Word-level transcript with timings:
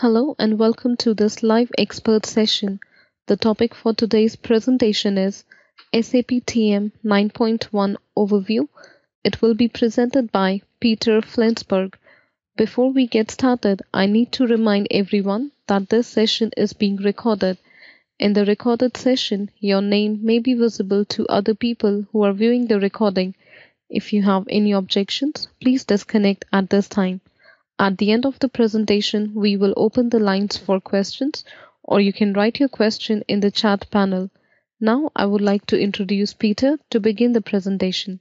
Hello 0.00 0.36
and 0.38 0.60
welcome 0.60 0.96
to 0.98 1.12
this 1.12 1.42
live 1.42 1.72
expert 1.76 2.24
session. 2.24 2.78
The 3.26 3.36
topic 3.36 3.74
for 3.74 3.92
today's 3.92 4.36
presentation 4.36 5.18
is 5.18 5.42
SAP 5.92 6.30
TM 6.46 6.92
9.1 7.04 7.96
Overview. 8.16 8.68
It 9.24 9.42
will 9.42 9.54
be 9.54 9.66
presented 9.66 10.30
by 10.30 10.62
Peter 10.78 11.20
Flensburg. 11.20 11.98
Before 12.56 12.92
we 12.92 13.08
get 13.08 13.32
started, 13.32 13.82
I 13.92 14.06
need 14.06 14.30
to 14.34 14.46
remind 14.46 14.86
everyone 14.92 15.50
that 15.66 15.88
this 15.88 16.06
session 16.06 16.52
is 16.56 16.74
being 16.74 16.98
recorded. 16.98 17.58
In 18.20 18.34
the 18.34 18.44
recorded 18.44 18.96
session, 18.96 19.50
your 19.58 19.82
name 19.82 20.20
may 20.22 20.38
be 20.38 20.54
visible 20.54 21.06
to 21.06 21.26
other 21.26 21.54
people 21.56 22.06
who 22.12 22.22
are 22.22 22.32
viewing 22.32 22.68
the 22.68 22.78
recording. 22.78 23.34
If 23.90 24.12
you 24.12 24.22
have 24.22 24.46
any 24.48 24.70
objections, 24.70 25.48
please 25.60 25.84
disconnect 25.84 26.44
at 26.52 26.70
this 26.70 26.88
time. 26.88 27.20
At 27.80 27.98
the 27.98 28.10
end 28.10 28.26
of 28.26 28.40
the 28.40 28.48
presentation, 28.48 29.32
we 29.34 29.56
will 29.56 29.72
open 29.76 30.08
the 30.08 30.18
lines 30.18 30.56
for 30.56 30.80
questions, 30.80 31.44
or 31.84 32.00
you 32.00 32.12
can 32.12 32.32
write 32.32 32.58
your 32.58 32.68
question 32.68 33.22
in 33.28 33.38
the 33.38 33.52
chat 33.52 33.88
panel. 33.92 34.30
Now, 34.80 35.10
I 35.14 35.26
would 35.26 35.40
like 35.40 35.66
to 35.66 35.80
introduce 35.80 36.34
Peter 36.34 36.78
to 36.90 36.98
begin 36.98 37.32
the 37.32 37.40
presentation. 37.40 38.18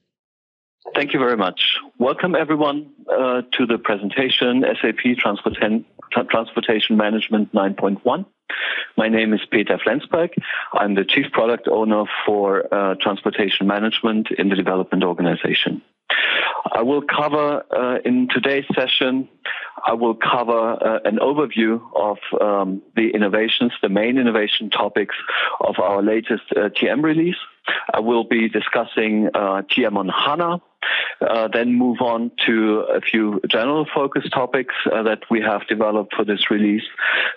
Thank 0.93 1.13
you 1.13 1.19
very 1.19 1.37
much. 1.37 1.59
Welcome, 1.97 2.35
everyone, 2.35 2.91
uh, 3.11 3.41
to 3.53 3.65
the 3.65 3.79
presentation 3.79 4.63
SAP 4.79 5.17
Transportation, 5.17 5.85
Transportation 6.29 6.95
Management 6.95 7.53
9.1. 7.53 8.25
My 8.95 9.09
name 9.09 9.33
is 9.33 9.41
Peter 9.51 9.77
Flensberg. 9.77 10.29
I'm 10.73 10.95
the 10.95 11.03
Chief 11.03 11.31
Product 11.31 11.67
Owner 11.67 12.05
for 12.25 12.73
uh, 12.73 12.95
Transportation 13.01 13.67
Management 13.67 14.29
in 14.37 14.49
the 14.49 14.55
Development 14.55 15.03
Organization. 15.03 15.81
I 16.71 16.81
will 16.81 17.01
cover 17.01 17.63
uh, 17.71 17.99
in 18.05 18.27
today's 18.29 18.65
session, 18.73 19.29
I 19.85 19.93
will 19.93 20.15
cover 20.15 20.73
uh, 20.73 20.99
an 21.05 21.17
overview 21.17 21.81
of 21.95 22.17
um, 22.41 22.81
the 22.95 23.11
innovations, 23.11 23.71
the 23.81 23.89
main 23.89 24.17
innovation 24.17 24.69
topics 24.69 25.15
of 25.59 25.79
our 25.79 26.01
latest 26.01 26.43
uh, 26.51 26.69
TM 26.69 27.03
release. 27.03 27.37
I 27.93 27.99
will 27.99 28.23
be 28.23 28.49
discussing 28.49 29.29
uh, 29.33 29.61
TM 29.69 29.97
on 29.97 30.07
HANA, 30.07 30.61
uh, 31.21 31.47
then 31.51 31.73
move 31.73 32.01
on 32.01 32.31
to 32.45 32.79
a 32.93 33.01
few 33.01 33.41
general 33.49 33.85
focus 33.93 34.23
topics 34.31 34.75
uh, 34.91 35.03
that 35.03 35.23
we 35.29 35.41
have 35.41 35.67
developed 35.67 36.15
for 36.15 36.23
this 36.23 36.49
release. 36.49 36.83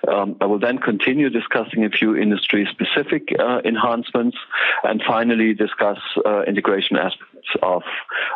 Um, 0.06 0.36
I 0.40 0.46
will 0.46 0.58
then 0.58 0.78
continue 0.78 1.30
discussing 1.30 1.84
a 1.84 1.90
few 1.90 2.16
industry 2.16 2.68
specific 2.70 3.28
uh, 3.38 3.60
enhancements 3.64 4.36
and 4.84 5.02
finally 5.06 5.54
discuss 5.54 5.98
uh, 6.24 6.42
integration 6.42 6.96
aspects 6.96 7.48
of 7.62 7.82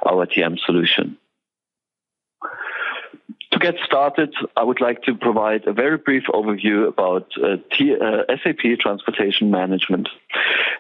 our 0.05 0.27
TM 0.27 0.59
solution. 0.65 1.17
To 3.55 3.61
get 3.61 3.77
started, 3.85 4.35
I 4.57 4.65
would 4.65 4.81
like 4.81 5.03
to 5.05 5.15
provide 5.15 5.69
a 5.69 5.73
very 5.73 5.97
brief 5.97 6.25
overview 6.29 6.89
about 6.89 7.31
uh, 7.41 7.59
T, 7.71 7.95
uh, 7.95 8.25
SAP 8.43 8.81
Transportation 8.81 9.53
Management. 9.53 10.09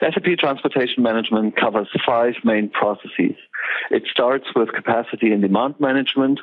SAP 0.00 0.36
Transportation 0.40 1.04
Management 1.04 1.54
covers 1.56 1.86
five 2.04 2.34
main 2.42 2.68
processes. 2.70 3.36
It 3.92 4.02
starts 4.10 4.46
with 4.56 4.72
capacity 4.72 5.30
and 5.30 5.40
demand 5.40 5.76
management, 5.78 6.40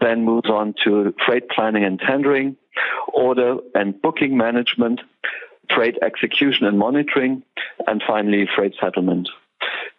then 0.00 0.24
moves 0.24 0.48
on 0.48 0.74
to 0.84 1.12
freight 1.26 1.48
planning 1.50 1.82
and 1.82 1.98
tendering, 1.98 2.56
order 3.12 3.56
and 3.74 4.00
booking 4.00 4.36
management, 4.36 5.00
freight 5.74 5.98
execution 6.00 6.64
and 6.64 6.78
monitoring, 6.78 7.42
and 7.88 8.00
finally 8.06 8.48
freight 8.54 8.74
settlement. 8.80 9.28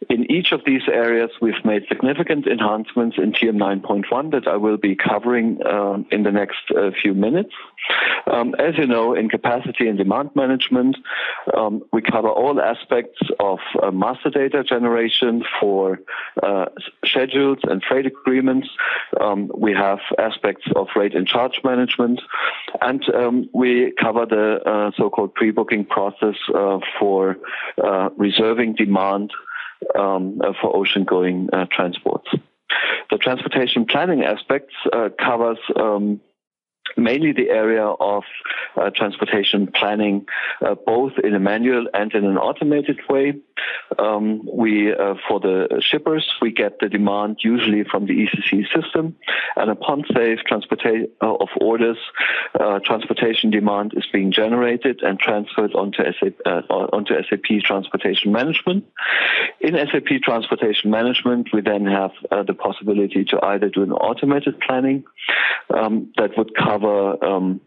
In 0.09 0.29
each 0.31 0.51
of 0.51 0.61
these 0.65 0.81
areas, 0.91 1.29
we've 1.41 1.63
made 1.63 1.83
significant 1.87 2.47
enhancements 2.47 3.17
in 3.17 3.31
TM 3.31 3.57
9.1 3.57 4.31
that 4.31 4.47
I 4.47 4.57
will 4.57 4.77
be 4.77 4.95
covering 4.95 5.59
um, 5.65 6.05
in 6.11 6.23
the 6.23 6.31
next 6.31 6.71
uh, 6.75 6.91
few 7.01 7.13
minutes. 7.13 7.53
Um, 8.31 8.55
as 8.55 8.77
you 8.77 8.87
know, 8.87 9.13
in 9.13 9.29
capacity 9.29 9.87
and 9.87 9.97
demand 9.97 10.31
management, 10.35 10.97
um, 11.55 11.83
we 11.91 12.01
cover 12.01 12.29
all 12.29 12.59
aspects 12.59 13.19
of 13.39 13.59
uh, 13.81 13.91
master 13.91 14.29
data 14.29 14.63
generation 14.63 15.43
for 15.59 15.99
uh, 16.41 16.65
schedules 17.05 17.59
and 17.63 17.83
freight 17.87 18.05
agreements. 18.05 18.67
Um, 19.19 19.51
we 19.55 19.73
have 19.73 19.99
aspects 20.17 20.65
of 20.75 20.87
rate 20.95 21.15
and 21.15 21.27
charge 21.27 21.59
management, 21.63 22.21
and 22.81 23.03
um, 23.13 23.49
we 23.53 23.93
cover 23.99 24.25
the 24.25 24.59
uh, 24.65 24.91
so-called 24.97 25.33
pre-booking 25.33 25.85
process 25.85 26.35
uh, 26.53 26.79
for 26.99 27.37
uh, 27.83 28.09
reserving 28.17 28.75
demand 28.75 29.31
um, 29.95 30.41
uh, 30.41 30.53
for 30.61 30.75
ocean-going 30.75 31.49
uh, 31.53 31.65
transports. 31.71 32.27
The 33.09 33.17
transportation 33.17 33.85
planning 33.85 34.23
aspects 34.23 34.73
uh, 34.91 35.09
covers 35.19 35.59
um, 35.75 36.21
mainly 36.97 37.31
the 37.31 37.49
area 37.49 37.85
of 37.85 38.23
uh, 38.77 38.89
transportation 38.95 39.67
planning, 39.73 40.25
uh, 40.65 40.75
both 40.85 41.13
in 41.23 41.33
a 41.33 41.39
manual 41.39 41.87
and 41.93 42.13
in 42.13 42.25
an 42.25 42.37
automated 42.37 42.99
way. 43.09 43.33
Um, 43.97 44.41
we, 44.51 44.93
uh, 44.93 45.15
for 45.27 45.39
the 45.39 45.81
shippers, 45.81 46.27
we 46.41 46.51
get 46.51 46.79
the 46.79 46.89
demand 46.89 47.37
usually 47.41 47.83
from 47.83 48.07
the 48.07 48.13
ECC 48.13 48.65
system, 48.73 49.15
and 49.55 49.69
upon 49.69 50.03
safe 50.13 50.39
transportation 50.45 51.09
uh, 51.21 51.33
of 51.35 51.49
orders, 51.61 51.97
uh, 52.59 52.79
transportation 52.79 53.51
demand 53.51 53.93
is 53.95 54.05
being 54.11 54.31
generated 54.31 55.01
and 55.03 55.19
transferred 55.19 55.73
onto 55.73 56.03
SAP, 56.03 56.33
uh, 56.45 56.61
onto 56.69 57.13
SAP 57.29 57.61
Transportation 57.63 58.31
Management. 58.31 58.85
In 59.61 59.75
SAP 59.75 60.21
Transportation 60.23 60.89
Management, 60.91 61.49
we 61.53 61.61
then 61.61 61.85
have 61.85 62.11
the 62.45 62.53
possibility 62.53 63.23
to 63.25 63.39
either 63.43 63.69
do 63.69 63.83
an 63.83 63.91
automated 63.91 64.59
planning 64.59 65.03
um, 65.69 66.11
that 66.17 66.37
would 66.37 66.51
cover 66.55 66.72
cover 66.73 67.23
um, 67.23 67.61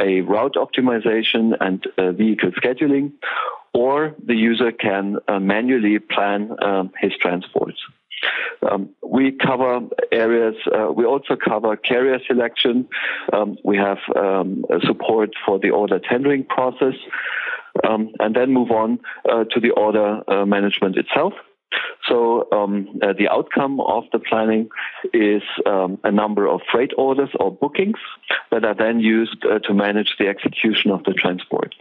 a 0.00 0.20
route 0.20 0.54
optimization 0.54 1.52
and 1.60 1.84
uh, 1.98 2.12
vehicle 2.12 2.50
scheduling, 2.52 3.12
or 3.74 4.14
the 4.24 4.34
user 4.34 4.72
can 4.72 5.16
uh, 5.28 5.40
manually 5.40 5.98
plan 5.98 6.50
um, 6.62 6.90
his 7.00 7.12
transports. 7.20 7.78
Um, 8.70 8.90
we 9.02 9.32
cover 9.32 9.80
areas, 10.12 10.54
uh, 10.66 10.92
we 10.92 11.04
also 11.04 11.34
cover 11.36 11.76
carrier 11.76 12.18
selection. 12.26 12.88
Um, 13.32 13.56
we 13.64 13.76
have 13.76 13.98
um, 14.14 14.64
support 14.86 15.30
for 15.44 15.58
the 15.58 15.70
order 15.70 15.98
tendering 15.98 16.44
process, 16.44 16.94
um, 17.88 18.10
and 18.20 18.36
then 18.36 18.52
move 18.52 18.70
on 18.70 19.00
uh, 19.28 19.44
to 19.52 19.60
the 19.60 19.70
order 19.70 20.20
uh, 20.28 20.46
management 20.46 20.96
itself. 20.96 21.32
So 22.08 22.48
um, 22.52 22.98
uh, 23.02 23.12
the 23.16 23.28
outcome 23.28 23.80
of 23.80 24.04
the 24.12 24.18
planning 24.18 24.68
is 25.12 25.42
um, 25.66 25.98
a 26.04 26.10
number 26.10 26.48
of 26.48 26.60
freight 26.70 26.92
orders 26.96 27.30
or 27.38 27.52
bookings 27.52 27.98
that 28.50 28.64
are 28.64 28.74
then 28.74 29.00
used 29.00 29.44
uh, 29.44 29.58
to 29.60 29.74
manage 29.74 30.16
the 30.18 30.28
execution 30.28 30.90
of 30.90 31.04
the 31.04 31.12
transport. 31.12 31.74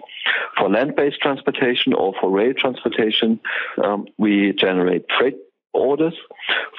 For 0.58 0.70
land-based 0.70 1.20
transportation 1.22 1.94
or 1.94 2.14
for 2.20 2.30
rail 2.30 2.54
transportation, 2.58 3.40
um, 3.84 4.08
we 4.18 4.54
generate 4.54 5.06
freight 5.18 5.38
orders. 5.74 6.14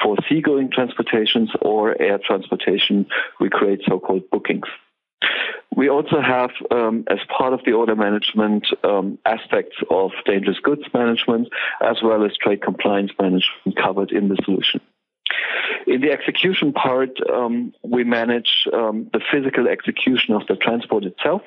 For 0.03 0.17
seagoing 0.29 0.71
transportations 0.71 1.51
or 1.61 2.01
air 2.01 2.19
transportation, 2.19 3.07
we 3.41 3.49
create 3.49 3.81
so-called 3.87 4.31
bookings. 4.31 4.67
We 5.75 5.89
also 5.89 6.21
have, 6.21 6.51
um, 6.71 7.05
as 7.09 7.19
part 7.37 7.55
of 7.55 7.61
the 7.65 7.73
order 7.73 7.97
management, 7.97 8.67
um, 8.85 9.19
aspects 9.25 9.77
of 9.91 10.11
dangerous 10.27 10.59
goods 10.63 10.83
management 10.93 11.49
as 11.81 11.97
well 12.03 12.25
as 12.25 12.37
trade 12.37 12.63
compliance 12.63 13.13
management 13.19 13.77
covered 13.83 14.13
in 14.13 14.29
the 14.29 14.37
solution. 14.45 14.81
In 15.87 16.01
the 16.01 16.13
execution 16.13 16.73
part, 16.73 17.19
um, 17.31 17.73
we 17.83 18.05
manage 18.05 18.69
um, 18.73 19.09
the 19.13 19.21
physical 19.33 19.67
execution 19.67 20.35
of 20.35 20.47
the 20.47 20.57
transport 20.57 21.05
itself. 21.05 21.43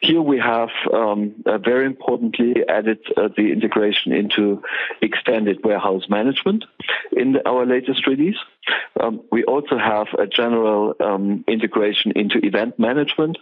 Here 0.00 0.22
we 0.22 0.38
have 0.38 0.70
um, 0.92 1.34
uh, 1.44 1.58
very 1.58 1.86
importantly 1.86 2.54
added 2.68 2.98
uh, 3.16 3.28
the 3.36 3.52
integration 3.52 4.12
into 4.12 4.62
extended 5.02 5.62
warehouse 5.64 6.04
management 6.08 6.64
in 7.12 7.36
our 7.44 7.66
latest 7.66 8.06
release. 8.06 8.38
Um, 9.00 9.22
we 9.30 9.44
also 9.44 9.78
have 9.78 10.08
a 10.18 10.26
general 10.26 10.94
um, 11.00 11.44
integration 11.48 12.12
into 12.14 12.38
event 12.44 12.78
management. 12.78 13.38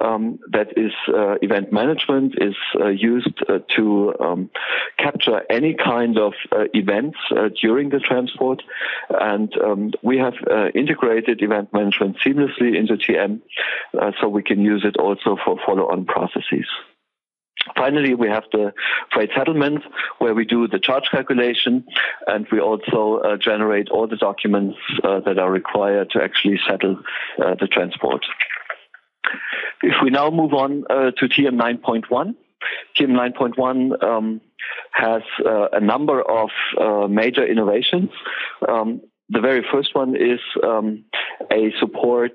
Um, 0.00 0.38
that 0.50 0.76
is, 0.76 0.92
uh, 1.08 1.36
event 1.42 1.72
management 1.72 2.34
is 2.38 2.54
uh, 2.80 2.88
used 2.88 3.38
uh, 3.48 3.58
to 3.76 4.14
um, 4.20 4.50
capture 4.98 5.42
any 5.50 5.74
kind 5.74 6.18
of 6.18 6.32
uh, 6.52 6.64
events 6.74 7.18
uh, 7.30 7.48
during 7.60 7.90
the 7.90 8.00
transport. 8.00 8.62
And 9.08 9.52
um, 9.58 9.92
we 10.02 10.18
have 10.18 10.34
uh, 10.50 10.68
integrated 10.74 11.42
event 11.42 11.72
management 11.72 12.16
seamlessly 12.24 12.76
into 12.76 12.94
TM 12.94 13.40
so 14.20 14.28
we 14.28 14.42
can 14.42 14.60
use 14.60 14.84
it 14.84 14.96
also 14.96 15.36
for 15.44 15.56
follow 15.64 15.88
on 15.90 16.04
processes. 16.04 16.66
Finally, 17.74 18.14
we 18.14 18.28
have 18.28 18.44
the 18.52 18.72
freight 19.12 19.30
settlement 19.36 19.82
where 20.18 20.34
we 20.34 20.44
do 20.44 20.68
the 20.68 20.78
charge 20.78 21.04
calculation 21.10 21.84
and 22.26 22.46
we 22.52 22.60
also 22.60 23.20
uh, 23.24 23.36
generate 23.36 23.88
all 23.88 24.06
the 24.06 24.16
documents 24.16 24.76
uh, 25.02 25.20
that 25.20 25.38
are 25.38 25.50
required 25.50 26.10
to 26.10 26.22
actually 26.22 26.58
settle 26.68 26.98
uh, 27.42 27.54
the 27.58 27.66
transport. 27.66 28.24
If 29.82 29.94
we 30.02 30.10
now 30.10 30.30
move 30.30 30.54
on 30.54 30.84
uh, 30.88 31.10
to 31.10 31.28
TM 31.28 31.60
9.1, 31.60 32.34
TM 32.98 33.34
9.1 33.36 34.02
um, 34.02 34.40
has 34.92 35.22
uh, 35.44 35.68
a 35.72 35.80
number 35.80 36.22
of 36.22 36.50
uh, 36.80 37.06
major 37.08 37.46
innovations. 37.46 38.10
Um, 38.66 39.02
the 39.28 39.40
very 39.40 39.64
first 39.72 39.94
one 39.94 40.14
is 40.14 40.38
um, 40.62 41.04
a 41.50 41.72
support 41.80 42.32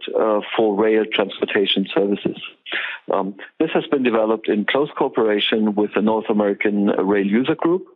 for 0.57 0.75
rail 0.75 1.05
transportation 1.11 1.87
services. 1.93 2.37
Um, 3.11 3.35
this 3.59 3.69
has 3.73 3.85
been 3.87 4.03
developed 4.03 4.47
in 4.47 4.65
close 4.65 4.89
cooperation 4.97 5.75
with 5.75 5.91
the 5.95 6.01
North 6.01 6.29
American 6.29 6.87
Rail 6.87 7.25
User 7.25 7.55
Group, 7.55 7.87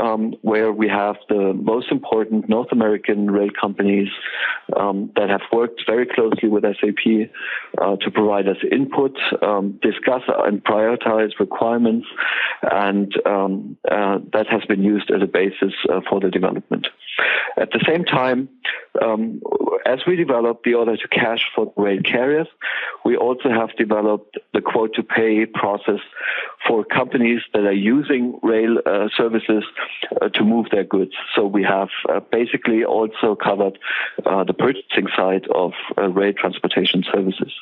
um, 0.00 0.34
where 0.42 0.72
we 0.72 0.88
have 0.88 1.16
the 1.28 1.52
most 1.54 1.90
important 1.90 2.48
North 2.48 2.72
American 2.72 3.30
rail 3.30 3.50
companies 3.58 4.08
um, 4.76 5.10
that 5.16 5.28
have 5.28 5.42
worked 5.52 5.82
very 5.86 6.06
closely 6.06 6.48
with 6.48 6.64
SAP 6.64 7.30
uh, 7.80 7.96
to 7.96 8.10
provide 8.10 8.48
us 8.48 8.56
input, 8.70 9.16
um, 9.42 9.78
discuss 9.82 10.22
and 10.28 10.62
prioritize 10.64 11.38
requirements, 11.38 12.06
and 12.62 13.12
um, 13.26 13.76
uh, 13.90 14.18
that 14.32 14.46
has 14.48 14.64
been 14.66 14.82
used 14.82 15.10
as 15.10 15.22
a 15.22 15.26
basis 15.26 15.72
uh, 15.90 16.00
for 16.08 16.20
the 16.20 16.30
development. 16.30 16.86
At 17.56 17.70
the 17.72 17.84
same 17.86 18.04
time, 18.04 18.48
um, 19.00 19.40
as 19.86 20.00
we 20.06 20.16
develop 20.16 20.62
the 20.64 20.74
order 20.74 20.96
to 20.96 21.08
cash 21.08 21.50
for 21.54 21.72
rail 21.76 22.00
carriers, 22.02 22.48
we 23.04 23.16
also 23.16 23.48
have 23.50 23.74
developed 23.76 24.01
the 24.52 24.60
quote 24.60 24.94
to 24.94 25.02
pay 25.02 25.46
process 25.46 26.00
for 26.66 26.84
companies 26.84 27.40
that 27.52 27.64
are 27.64 27.72
using 27.72 28.38
rail 28.42 28.78
uh, 28.84 29.08
services 29.16 29.64
uh, 30.20 30.28
to 30.30 30.44
move 30.44 30.66
their 30.70 30.84
goods. 30.84 31.12
So 31.34 31.46
we 31.46 31.62
have 31.64 31.88
uh, 32.08 32.20
basically 32.30 32.84
also 32.84 33.34
covered 33.34 33.78
uh, 34.24 34.44
the 34.44 34.54
purchasing 34.54 35.08
side 35.16 35.46
of 35.54 35.72
uh, 35.98 36.08
rail 36.08 36.32
transportation 36.32 37.04
services. 37.12 37.52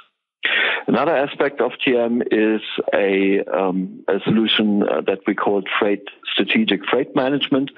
Another 0.86 1.14
aspect 1.14 1.60
of 1.60 1.72
TM 1.86 2.22
is 2.32 2.62
a, 2.94 3.44
um, 3.44 4.04
a 4.08 4.18
solution 4.24 4.82
uh, 4.82 5.02
that 5.02 5.20
we 5.26 5.34
call 5.34 5.62
freight 5.78 6.04
strategic 6.32 6.80
freight 6.86 7.14
management 7.14 7.70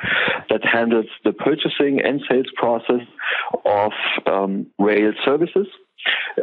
that 0.49 0.65
handles 0.65 1.07
the 1.25 1.33
purchasing 1.33 2.01
and 2.01 2.23
sales 2.29 2.47
process 2.57 3.07
of 3.65 3.93
um, 4.27 4.67
rail 4.79 5.13
services. 5.25 5.67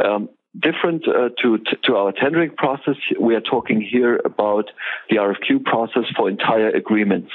Um, 0.04 0.30
different 0.62 1.08
uh, 1.08 1.30
to, 1.42 1.60
to 1.84 1.96
our 1.96 2.12
tendering 2.12 2.52
process, 2.52 2.96
we 3.20 3.36
are 3.36 3.42
talking 3.42 3.82
here 3.82 4.20
about 4.24 4.72
the 5.10 5.18
RFQ 5.18 5.64
process 5.64 6.04
for 6.16 6.30
entire 6.30 6.70
agreements 6.70 7.32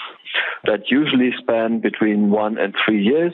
that 0.64 0.90
usually 0.90 1.32
span 1.38 1.80
between 1.80 2.30
one 2.30 2.58
and 2.58 2.74
three 2.84 3.02
years 3.02 3.32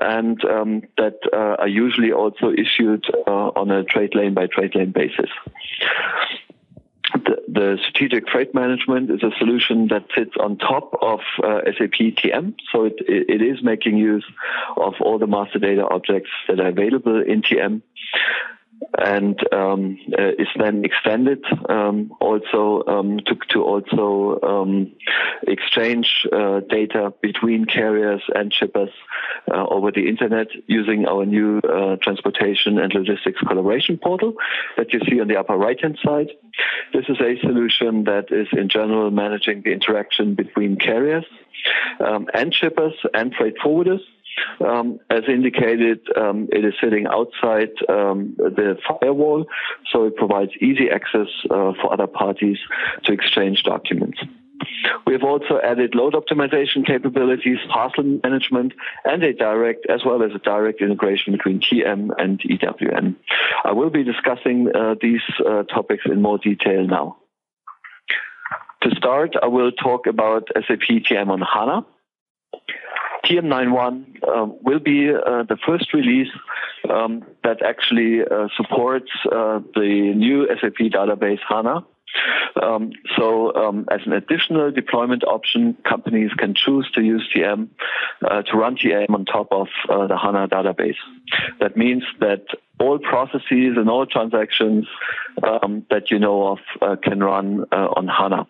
and 0.00 0.44
um, 0.44 0.82
that 0.96 1.18
uh, 1.32 1.62
are 1.62 1.68
usually 1.68 2.12
also 2.12 2.50
issued 2.50 3.04
uh, 3.26 3.30
on 3.30 3.70
a 3.70 3.84
trade 3.84 4.14
lane 4.14 4.34
by 4.34 4.46
trade 4.46 4.74
lane 4.74 4.92
basis. 4.92 5.30
The, 7.14 7.36
the, 7.48 7.78
strategic 7.88 8.28
freight 8.28 8.52
management 8.52 9.10
is 9.10 9.22
a 9.22 9.30
solution 9.38 9.88
that 9.88 10.06
sits 10.14 10.32
on 10.40 10.58
top 10.58 10.92
of 11.00 11.20
uh, 11.42 11.60
SAP 11.78 12.16
TM, 12.18 12.54
so 12.72 12.84
it, 12.84 12.94
it 12.98 13.40
is 13.40 13.62
making 13.62 13.96
use 13.96 14.24
of 14.76 14.94
all 15.00 15.18
the 15.18 15.28
master 15.28 15.60
data 15.60 15.86
objects 15.88 16.30
that 16.48 16.58
are 16.58 16.66
available 16.66 17.22
in 17.22 17.42
TM 17.42 17.80
and 18.98 19.38
um, 19.52 19.98
uh, 20.18 20.28
is 20.38 20.48
then 20.58 20.84
extended 20.84 21.44
um, 21.68 22.12
also 22.20 22.82
um, 22.86 23.18
to, 23.26 23.36
to, 23.50 23.62
also 23.62 24.40
um, 24.42 24.92
exchange 25.46 26.26
uh, 26.32 26.60
data 26.60 27.12
between 27.20 27.64
carriers 27.64 28.22
and 28.34 28.52
shippers 28.52 28.90
uh, 29.52 29.66
over 29.66 29.90
the 29.90 30.08
internet 30.08 30.48
using 30.66 31.06
our 31.06 31.26
new 31.26 31.58
uh, 31.58 31.96
transportation 32.02 32.78
and 32.78 32.92
logistics 32.94 33.40
collaboration 33.40 33.98
portal 33.98 34.34
that 34.76 34.92
you 34.92 35.00
see 35.08 35.20
on 35.20 35.28
the 35.28 35.36
upper 35.36 35.56
right 35.56 35.80
hand 35.80 35.98
side. 36.04 36.28
This 36.92 37.04
is 37.08 37.20
a 37.20 37.38
solution 37.40 38.04
that 38.04 38.26
is 38.30 38.48
in 38.52 38.68
general 38.68 39.10
managing 39.10 39.62
the 39.62 39.72
interaction 39.72 40.34
between 40.34 40.76
carriers 40.76 41.24
um, 42.00 42.26
and 42.32 42.54
shippers 42.54 42.94
and 43.12 43.34
freight 43.34 43.56
forwarders. 43.64 44.00
Um, 44.64 44.98
as 45.10 45.22
indicated, 45.28 46.00
um, 46.16 46.48
it 46.52 46.64
is 46.64 46.74
sitting 46.82 47.06
outside 47.06 47.70
um, 47.88 48.34
the 48.38 48.76
firewall, 48.88 49.46
so 49.92 50.04
it 50.06 50.16
provides 50.16 50.52
easy 50.60 50.90
access 50.90 51.28
uh, 51.50 51.72
for 51.80 51.92
other 51.92 52.06
parties 52.06 52.58
to 53.04 53.12
exchange 53.12 53.62
documents. 53.62 54.18
We 55.06 55.12
have 55.12 55.22
also 55.22 55.60
added 55.62 55.94
load 55.94 56.14
optimization 56.14 56.86
capabilities, 56.86 57.58
parcel 57.70 58.04
management, 58.22 58.72
and 59.04 59.22
a 59.22 59.32
direct, 59.32 59.86
as 59.88 60.04
well 60.04 60.22
as 60.22 60.32
a 60.34 60.38
direct 60.38 60.80
integration 60.80 61.32
between 61.32 61.60
TM 61.60 62.10
and 62.18 62.40
EWM. 62.40 63.16
I 63.64 63.72
will 63.72 63.90
be 63.90 64.02
discussing 64.02 64.68
uh, 64.74 64.94
these 65.00 65.20
uh, 65.46 65.64
topics 65.64 66.04
in 66.06 66.22
more 66.22 66.38
detail 66.38 66.86
now. 66.86 67.18
To 68.82 68.94
start, 68.96 69.34
I 69.40 69.46
will 69.46 69.72
talk 69.72 70.06
about 70.06 70.48
SAP 70.54 70.88
TM 70.88 71.28
on 71.28 71.40
HANA. 71.40 71.86
TM91 73.28 74.22
uh, 74.22 74.46
will 74.62 74.78
be 74.78 75.10
uh, 75.10 75.42
the 75.42 75.56
first 75.66 75.92
release 75.92 76.28
um, 76.88 77.24
that 77.42 77.62
actually 77.62 78.20
uh, 78.22 78.48
supports 78.56 79.10
uh, 79.26 79.60
the 79.74 80.12
new 80.14 80.46
SAP 80.60 80.78
database 80.92 81.40
HANA. 81.48 81.84
Um, 82.62 82.92
so, 83.18 83.54
um, 83.54 83.86
as 83.90 84.00
an 84.06 84.12
additional 84.12 84.70
deployment 84.70 85.24
option, 85.24 85.76
companies 85.86 86.30
can 86.38 86.54
choose 86.54 86.88
to 86.94 87.02
use 87.02 87.28
TM 87.34 87.68
uh, 88.26 88.42
to 88.42 88.56
run 88.56 88.76
TM 88.76 89.10
on 89.10 89.24
top 89.26 89.48
of 89.50 89.68
uh, 89.90 90.06
the 90.06 90.16
HANA 90.16 90.48
database. 90.48 90.96
That 91.60 91.76
means 91.76 92.04
that 92.20 92.46
all 92.80 92.98
processes 92.98 93.76
and 93.76 93.90
all 93.90 94.06
transactions 94.06 94.86
um, 95.42 95.84
that 95.90 96.10
you 96.10 96.18
know 96.18 96.56
of 96.56 97.00
can 97.02 97.22
run 97.22 97.64
on 97.72 98.06
HANA. 98.06 98.46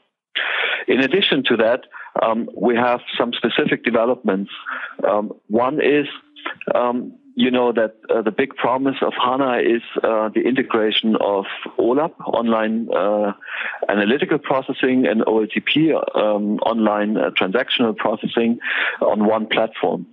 In 0.88 1.00
addition 1.00 1.42
to 1.44 1.56
that, 1.56 1.84
um, 2.22 2.48
we 2.56 2.76
have 2.76 3.00
some 3.18 3.32
specific 3.32 3.84
developments. 3.84 4.50
Um, 5.06 5.32
one 5.48 5.80
is, 5.82 6.06
um, 6.74 7.18
you 7.34 7.50
know, 7.50 7.72
that 7.72 7.96
uh, 8.08 8.22
the 8.22 8.30
big 8.30 8.54
promise 8.56 8.96
of 9.02 9.12
HANA 9.12 9.58
is 9.58 9.82
uh, 10.02 10.30
the 10.34 10.40
integration 10.40 11.16
of 11.16 11.44
OLAP, 11.78 12.12
online 12.24 12.88
uh, 12.94 13.32
analytical 13.88 14.38
processing, 14.38 15.06
and 15.06 15.20
OLTP, 15.22 15.92
um, 16.16 16.58
online 16.60 17.16
uh, 17.18 17.30
transactional 17.30 17.94
processing, 17.96 18.58
on 19.00 19.26
one 19.26 19.46
platform. 19.46 20.06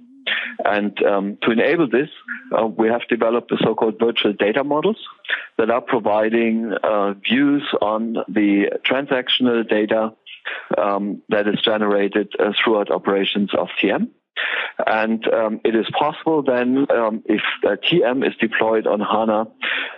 And 0.66 1.02
um, 1.04 1.38
to 1.44 1.52
enable 1.52 1.90
this, 1.90 2.10
uh, 2.58 2.68
we 2.68 2.88
have 2.88 3.02
developed 3.10 3.50
the 3.50 3.58
so-called 3.64 3.96
virtual 4.00 4.34
data 4.34 4.64
models 4.64 4.98
that 5.58 5.70
are 5.70 5.82
providing 5.82 6.74
uh, 6.84 7.14
views 7.14 7.64
on 7.82 8.18
the 8.28 8.72
transactional 8.86 9.68
data 9.68 10.14
um, 10.78 11.22
that 11.30 11.48
is 11.48 11.60
generated 11.64 12.34
uh, 12.40 12.52
throughout 12.64 12.92
operations 12.92 13.52
of 13.58 13.68
TM. 13.82 14.10
And 14.86 15.26
um, 15.32 15.62
it 15.64 15.76
is 15.76 15.86
possible 15.98 16.42
then, 16.42 16.88
um, 16.90 17.24
if 17.26 17.42
uh, 17.64 17.76
TM 17.76 18.28
is 18.28 18.34
deployed 18.40 18.88
on 18.88 19.00
HANA, 19.00 19.46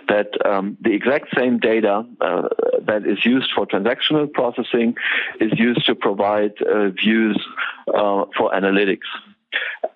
that 0.08 0.28
um, 0.44 0.76
the 0.80 0.92
exact 0.92 1.34
same 1.34 1.58
data 1.58 2.04
uh, 2.20 2.42
that 2.86 3.06
is 3.06 3.24
used 3.24 3.50
for 3.54 3.66
transactional 3.66 4.30
processing 4.30 4.94
is 5.40 5.58
used 5.58 5.86
to 5.86 5.94
provide 5.94 6.52
uh, 6.62 6.90
views 6.90 7.42
uh, 7.88 8.26
for 8.36 8.50
analytics. 8.52 9.08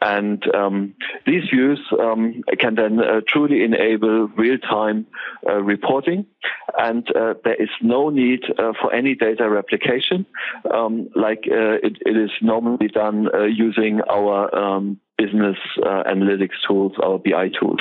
And 0.02 0.42
um, 0.54 0.94
these 1.26 1.42
views 1.52 1.80
um, 1.98 2.42
can 2.58 2.74
then 2.74 3.00
uh, 3.00 3.20
truly 3.26 3.62
enable 3.64 4.28
real-time 4.28 5.06
uh, 5.46 5.62
reporting, 5.62 6.26
and 6.78 7.06
uh, 7.14 7.34
there 7.44 7.60
is 7.60 7.68
no 7.82 8.08
need 8.08 8.40
uh, 8.58 8.72
for 8.80 8.92
any 8.94 9.14
data 9.14 9.48
replication, 9.48 10.24
um, 10.72 11.08
like 11.14 11.44
uh, 11.50 11.76
it, 11.82 11.98
it 12.06 12.16
is 12.16 12.30
normally 12.40 12.88
done 12.88 13.28
uh, 13.34 13.44
using 13.44 14.00
our 14.10 14.54
um, 14.56 14.98
business 15.18 15.56
analytics 15.78 16.56
tools, 16.66 16.92
our 17.02 17.18
BI 17.18 17.50
tools. 17.60 17.80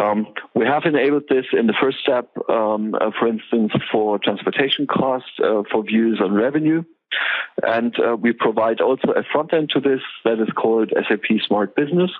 Um, 0.00 0.26
we 0.54 0.66
have 0.66 0.84
enabled 0.84 1.24
this 1.28 1.46
in 1.52 1.66
the 1.66 1.74
first 1.80 1.98
step, 1.98 2.28
um, 2.48 2.94
uh, 2.94 3.10
for 3.18 3.28
instance, 3.28 3.72
for 3.90 4.18
transportation 4.18 4.86
costs, 4.86 5.30
uh, 5.42 5.62
for 5.70 5.82
views 5.84 6.20
on 6.22 6.34
revenue. 6.34 6.82
And 7.62 7.94
uh, 7.98 8.16
we 8.16 8.32
provide 8.32 8.80
also 8.80 9.12
a 9.12 9.22
front 9.22 9.52
end 9.52 9.70
to 9.70 9.80
this 9.80 10.00
that 10.24 10.40
is 10.40 10.48
called 10.54 10.92
SAP 11.08 11.40
Smart 11.46 11.74
Business. 11.74 12.10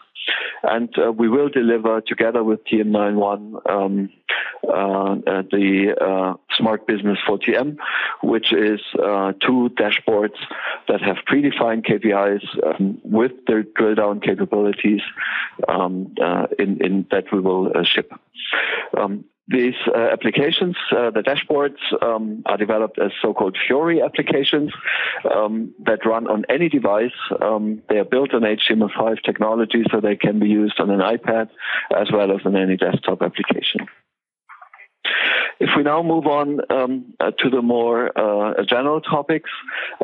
And 0.63 0.93
uh, 0.99 1.13
we 1.13 1.29
will 1.29 1.49
deliver 1.49 2.01
together 2.01 2.43
with 2.43 2.65
TM91 2.65 3.71
um, 3.71 4.11
uh, 4.67 4.73
uh, 4.73 5.43
the 5.51 5.95
uh, 6.01 6.35
Smart 6.57 6.87
Business 6.87 7.19
for 7.27 7.39
TM, 7.39 7.77
which 8.23 8.53
is 8.53 8.81
uh, 8.95 9.33
two 9.41 9.71
dashboards 9.75 10.37
that 10.89 11.01
have 11.03 11.19
predefined 11.31 11.87
KPIs 11.87 12.45
um, 12.65 12.99
with 13.05 13.33
their 13.47 13.63
drill 13.63 13.95
down 13.95 14.21
capabilities 14.21 15.03
um, 15.69 16.15
in, 16.59 16.85
in, 16.85 17.07
that 17.11 17.25
we 17.33 17.41
will 17.41 17.73
ship. 17.85 18.13
Um, 18.97 19.25
these 19.49 19.75
uh, 19.87 20.09
applications, 20.13 20.77
uh, 20.91 21.11
the 21.11 21.21
dashboards, 21.21 21.79
um, 22.03 22.43
are 22.47 22.57
developed 22.57 22.99
as 22.99 23.13
so-called 23.23 23.57
Fiori 23.67 24.03
applications 24.03 24.73
um, 25.33 25.73
that 25.85 26.05
run 26.05 26.27
on 26.27 26.45
any 26.49 26.69
device. 26.69 27.15
Um, 27.41 27.83
they 27.89 27.99
are 27.99 28.05
built 28.05 28.35
on 28.35 28.43
HTML5 28.43 29.23
technology, 29.25 29.85
so 29.91 30.01
they 30.01 30.17
can 30.17 30.41
be 30.41 30.49
used 30.49 30.81
on 30.81 30.91
an 30.91 31.01
iPad 31.01 31.49
as 31.97 32.09
well 32.13 32.33
as 32.33 32.41
on 32.45 32.57
any 32.57 32.77
desktop 32.77 33.23
application. 33.23 33.87
If 35.61 35.71
we 35.77 35.85
now 35.85 36.03
move 36.03 36.27
on 36.27 36.61
um, 36.71 37.15
uh, 37.21 37.31
to 37.39 37.49
the 37.49 37.63
more 37.63 38.11
uh, 38.19 38.65
general 38.65 39.01
topics, 39.01 39.51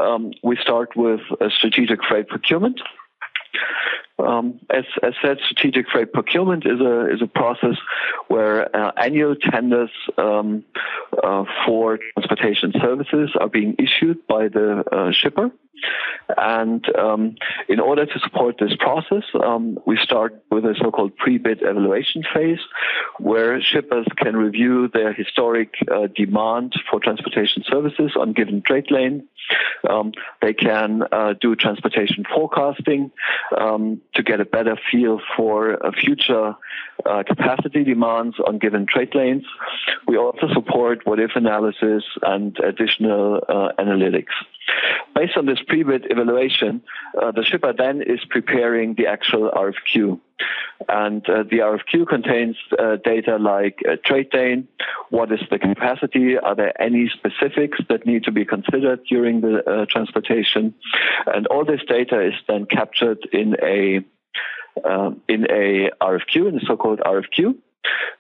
um, 0.01 0.31
we 0.43 0.57
start 0.57 0.97
with 0.97 1.21
strategic 1.59 1.99
freight 2.09 2.29
procurement. 2.29 2.81
Um, 4.19 4.61
as, 4.71 4.85
as 5.03 5.15
said, 5.23 5.39
strategic 5.45 5.89
freight 5.89 6.13
procurement 6.13 6.65
is 6.67 6.81
a 6.81 7.13
is 7.13 7.23
a 7.23 7.27
process 7.27 7.77
where 8.29 8.75
uh, 8.77 8.93
annual 8.97 9.35
tenders 9.35 9.91
um, 10.19 10.65
uh, 11.23 11.45
for 11.67 11.99
transportation 12.33 12.73
services 12.81 13.31
are 13.41 13.49
being 13.49 13.77
issued 13.79 14.27
by 14.27 14.49
the 14.49 14.85
uh, 14.93 15.13
shipper. 15.13 15.51
And 16.37 16.85
um, 16.97 17.35
in 17.69 17.81
order 17.81 18.07
to 18.07 18.19
support 18.21 18.57
this 18.59 18.75
process, 18.79 19.25
um, 19.45 19.79
we 19.87 19.97
start 19.97 20.43
with 20.51 20.65
a 20.65 20.75
so-called 20.81 21.17
pre-bid 21.17 21.63
evaluation 21.63 22.23
phase, 22.33 22.61
where 23.19 23.61
shippers 23.61 24.07
can 24.17 24.37
review 24.37 24.89
their 24.93 25.13
historic 25.13 25.75
uh, 25.91 26.07
demand 26.15 26.75
for 26.89 27.01
transportation 27.01 27.65
services 27.69 28.13
on 28.19 28.33
given 28.33 28.63
trade 28.63 28.91
lane. 28.91 29.27
Um, 29.89 30.13
they 30.41 30.55
can 30.55 31.03
uh, 31.11 31.35
do 31.41 31.57
transportation 31.57 32.25
forecasting 32.33 33.11
um, 33.59 34.01
to 34.15 34.23
get 34.23 34.41
a 34.41 34.45
better 34.45 34.77
feel 34.91 35.21
for 35.37 35.85
uh, 35.85 35.91
future 35.93 36.55
uh, 37.05 37.23
capacity 37.27 37.83
demands 37.83 38.37
on 38.47 38.59
given 38.59 38.87
trade 38.87 39.15
lanes. 39.15 39.45
We 40.07 40.17
also 40.17 40.47
support 40.53 41.01
what-if 41.05 41.33
analysis 41.35 42.05
and 42.23 42.57
additional 42.59 43.41
uh, 43.49 43.69
analytics. 43.79 44.33
Based 45.15 45.37
on 45.37 45.47
this 45.47 45.59
pre-bid 45.67 46.07
evaluation, 46.11 46.83
uh, 47.21 47.33
the 47.33 47.45
shipper 47.45 47.73
then 47.77 48.01
is 48.01 48.21
preparing 48.31 48.95
the 48.95 49.07
actual 49.07 49.51
RFQ. 49.51 50.19
And 50.89 51.29
uh, 51.29 51.45
the 51.45 51.59
RFQ 51.59 52.09
contains 52.09 52.57
uh, 52.79 52.97
data 53.05 53.37
like 53.37 53.81
uh, 53.89 53.97
trade 54.05 54.29
lane, 54.33 54.69
what 55.11 55.31
is 55.31 55.41
the 55.51 55.59
capacity, 55.59 56.39
are 56.39 56.55
there 56.55 56.81
any 56.81 57.11
specifics 57.11 57.79
that 57.89 58.07
need 58.07 58.25
to 58.25 58.33
be 58.33 58.45
considered 58.45 59.05
during 59.09 59.41
the 59.41 59.63
uh, 59.69 59.87
transportation, 59.89 60.75
and 61.27 61.47
all 61.49 61.65
this 61.65 61.83
data 61.87 62.21
is 62.27 62.35
then 62.49 62.67
captured 62.67 63.19
in 63.33 63.57
a 63.63 64.01
in 65.29 65.47
a 65.51 65.91
RFQ, 66.01 66.49
in 66.49 66.57
a 66.57 66.65
so-called 66.67 67.01
RFQ. 67.01 67.55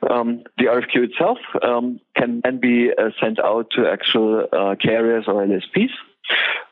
Um, 0.08 0.42
the 0.58 0.64
RFQ 0.64 1.10
itself 1.10 1.38
um, 1.62 2.00
can 2.16 2.40
then 2.42 2.58
be 2.60 2.90
uh, 2.90 3.10
sent 3.20 3.38
out 3.38 3.70
to 3.76 3.88
actual 3.88 4.46
uh, 4.52 4.74
carriers 4.76 5.24
or 5.28 5.46
LSPs. 5.46 5.90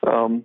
Um, 0.07 0.45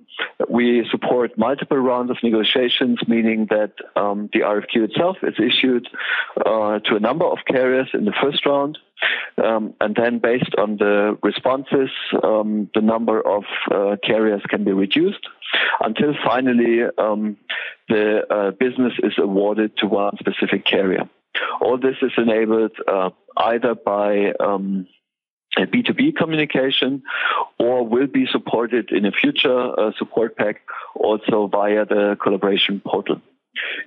we 0.50 0.86
support 0.92 1.38
multiple 1.38 1.78
rounds 1.78 2.12
of 2.12 2.18
negotiations, 2.22 3.00
meaning 3.08 3.48
that 3.50 3.74
um, 3.96 4.30
the 4.34 4.40
RFQ 4.42 4.90
itself 4.90 5.18
is 5.24 5.36
issued 5.40 5.88
uh, 6.46 6.80
to 6.80 6.96
a 6.96 7.00
number 7.00 7.26
of 7.26 7.40
carriers 7.48 7.90
in 7.94 8.06
the 8.06 8.14
first 8.22 8.46
round. 8.46 8.78
Um, 9.44 9.74
and 9.80 9.96
then, 9.96 10.20
based 10.20 10.56
on 10.58 10.78
the 10.78 11.18
responses, 11.22 11.90
um, 12.24 12.70
the 12.74 12.82
number 12.82 13.22
of 13.22 13.44
uh, 13.72 13.96
carriers 14.04 14.42
can 14.50 14.64
be 14.64 14.72
reduced 14.72 15.26
until 15.82 16.14
finally 16.26 16.82
um, 16.98 17.38
the 17.90 18.22
uh, 18.30 18.52
business 18.52 18.94
is 19.04 19.14
awarded 19.18 19.78
to 19.78 19.88
one 19.88 20.18
specific 20.18 20.66
carrier. 20.66 21.10
All 21.62 21.78
this 21.78 21.96
is 22.02 22.12
enabled 22.18 22.72
uh, 22.88 23.10
either 23.38 23.76
by 23.76 24.34
um, 24.40 24.88
B2B 25.58 26.16
communication 26.16 27.04
or 27.60 27.88
will 27.88 28.08
be 28.08 28.26
supported 28.32 28.92
in 28.92 29.06
a 29.06 29.12
future 29.12 29.80
uh, 29.80 29.92
support 29.98 30.36
pack 30.36 30.62
also 30.96 31.48
via 31.48 31.86
the 31.86 32.18
collaboration 32.22 32.82
portal. 32.86 33.22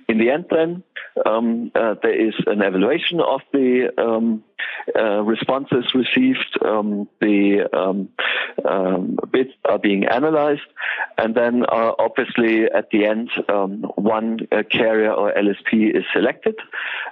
In 0.07 0.17
the 0.17 0.31
end, 0.31 0.45
then, 0.49 0.83
um, 1.25 1.71
uh, 1.75 1.95
there 2.01 2.27
is 2.27 2.33
an 2.47 2.61
evaluation 2.61 3.19
of 3.21 3.41
the 3.53 3.89
um, 3.97 4.43
uh, 4.95 5.21
responses 5.23 5.85
received, 5.93 6.57
um, 6.65 7.07
the 7.21 7.67
um, 7.73 8.09
um, 8.67 9.17
bids 9.31 9.51
are 9.65 9.79
being 9.79 10.05
analyzed, 10.05 10.61
and 11.17 11.35
then 11.35 11.63
uh, 11.63 11.91
obviously 11.99 12.65
at 12.65 12.89
the 12.91 13.05
end, 13.05 13.29
um, 13.49 13.83
one 13.95 14.39
uh, 14.51 14.63
carrier 14.69 15.11
or 15.11 15.33
LSP 15.33 15.95
is 15.95 16.03
selected, 16.13 16.55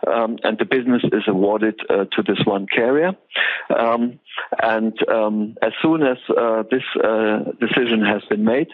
um, 0.07 0.37
and 0.43 0.57
the 0.57 0.65
business 0.65 1.03
is 1.11 1.23
awarded 1.27 1.79
uh, 1.89 2.05
to 2.05 2.23
this 2.23 2.39
one 2.45 2.67
carrier. 2.67 3.15
Um, 3.75 4.19
and 4.61 4.93
as 5.61 5.73
soon 5.81 6.03
as 6.03 6.17
uh, 6.29 6.63
this 6.69 6.83
decision 7.59 8.01
has 8.05 8.23
been 8.29 8.45
made, 8.45 8.67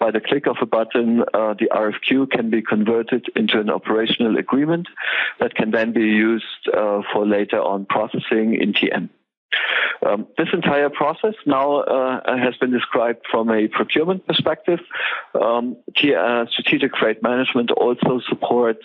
by 0.00 0.10
the 0.10 0.20
click 0.20 0.46
of 0.46 0.56
a 0.60 0.66
button, 0.66 1.18
the 1.18 1.68
RFQ 1.70 2.30
can 2.30 2.50
be 2.50 2.62
converted 2.62 3.26
into 3.36 3.60
an 3.60 3.70
operational 3.70 4.38
agreement 4.38 4.88
that 5.38 5.54
can 5.54 5.70
then 5.70 5.92
be 5.92 6.00
used 6.00 6.68
for 7.12 7.26
later 7.26 7.60
on 7.60 7.84
processing 7.84 8.49
Um, 10.06 10.26
this 10.38 10.48
entire 10.52 10.88
process 10.88 11.34
now 11.46 11.80
uh, 11.80 12.36
has 12.38 12.56
been 12.56 12.70
described 12.70 13.20
from 13.30 13.50
a 13.50 13.68
procurement 13.68 14.26
perspective. 14.26 14.80
Um, 15.34 15.76
uh, 15.88 16.46
strategic 16.50 16.96
freight 16.96 17.22
management 17.22 17.70
also 17.70 18.20
supports 18.28 18.84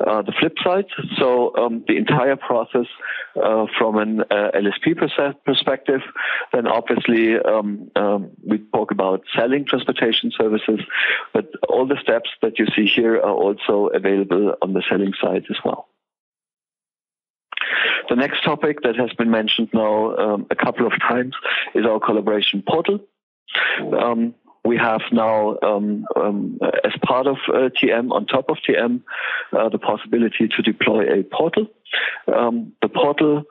uh, 0.00 0.22
the 0.22 0.32
flip 0.38 0.56
side. 0.62 0.86
So 1.18 1.56
um, 1.56 1.84
the 1.88 1.96
entire 1.96 2.36
process 2.36 2.86
uh, 3.42 3.66
from 3.76 3.98
an 3.98 4.20
uh, 4.20 4.50
LSP 4.54 4.96
perspective, 5.44 6.00
then 6.52 6.66
obviously 6.66 7.36
um, 7.38 7.90
um, 7.96 8.30
we 8.44 8.58
talk 8.72 8.92
about 8.92 9.22
selling 9.34 9.64
transportation 9.66 10.30
services, 10.38 10.80
but 11.32 11.50
all 11.68 11.86
the 11.86 11.98
steps 12.00 12.30
that 12.40 12.58
you 12.58 12.66
see 12.76 12.86
here 12.86 13.16
are 13.16 13.34
also 13.34 13.88
available 13.88 14.54
on 14.62 14.74
the 14.74 14.82
selling 14.88 15.12
side 15.20 15.44
as 15.50 15.56
well. 15.64 15.88
The 18.12 18.16
next 18.16 18.44
topic 18.44 18.82
that 18.82 18.94
has 18.96 19.10
been 19.14 19.30
mentioned 19.30 19.70
now 19.72 20.14
um, 20.18 20.46
a 20.50 20.54
couple 20.54 20.86
of 20.86 20.92
times 21.00 21.34
is 21.74 21.86
our 21.86 21.98
collaboration 21.98 22.62
portal. 22.68 22.98
Um, 23.98 24.34
we 24.66 24.76
have 24.76 25.00
now, 25.12 25.56
um, 25.62 26.04
um, 26.14 26.58
as 26.84 26.92
part 27.02 27.26
of 27.26 27.38
uh, 27.48 27.70
TM, 27.70 28.12
on 28.12 28.26
top 28.26 28.50
of 28.50 28.58
TM, 28.68 29.00
uh, 29.54 29.70
the 29.70 29.78
possibility 29.78 30.46
to 30.46 30.60
deploy 30.60 31.20
a 31.20 31.22
portal. 31.22 31.68
Um, 32.30 32.74
the 32.82 32.90
portal 32.90 33.44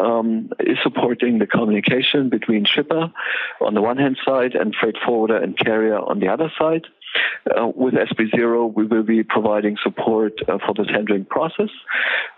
um, 0.00 0.50
is 0.58 0.78
supporting 0.82 1.38
the 1.38 1.46
communication 1.46 2.28
between 2.28 2.64
shipper 2.64 3.12
on 3.60 3.74
the 3.74 3.82
one 3.82 3.98
hand 3.98 4.18
side 4.24 4.56
and 4.56 4.74
freight 4.74 4.96
forwarder 5.06 5.36
and 5.36 5.56
carrier 5.56 5.96
on 5.96 6.18
the 6.18 6.26
other 6.26 6.52
side. 6.58 6.88
Uh, 7.56 7.68
with 7.74 7.94
SP0, 7.94 8.74
we 8.74 8.84
will 8.84 9.02
be 9.02 9.22
providing 9.22 9.76
support 9.82 10.34
uh, 10.48 10.58
for 10.58 10.74
the 10.74 10.84
tendering 10.84 11.24
process, 11.24 11.70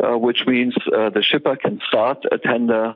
uh, 0.03 0.17
which 0.17 0.45
means 0.47 0.75
the 0.87 1.23
shipper 1.23 1.57
can 1.57 1.81
start 1.89 2.25
a 2.31 2.39
tender 2.39 2.95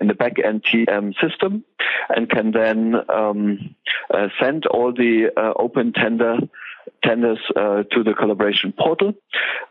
in 0.00 0.06
the 0.08 0.14
back-end 0.14 0.64
TM 0.64 1.14
system 1.20 1.64
and 2.08 2.28
can 2.28 2.52
then 2.52 2.94
um, 3.08 3.74
send 4.40 4.66
all 4.66 4.92
the 4.92 5.30
open 5.56 5.92
tender 5.92 6.38
tenders 7.04 7.38
uh, 7.56 7.82
to 7.92 8.02
the 8.02 8.14
collaboration 8.14 8.72
portal. 8.78 9.14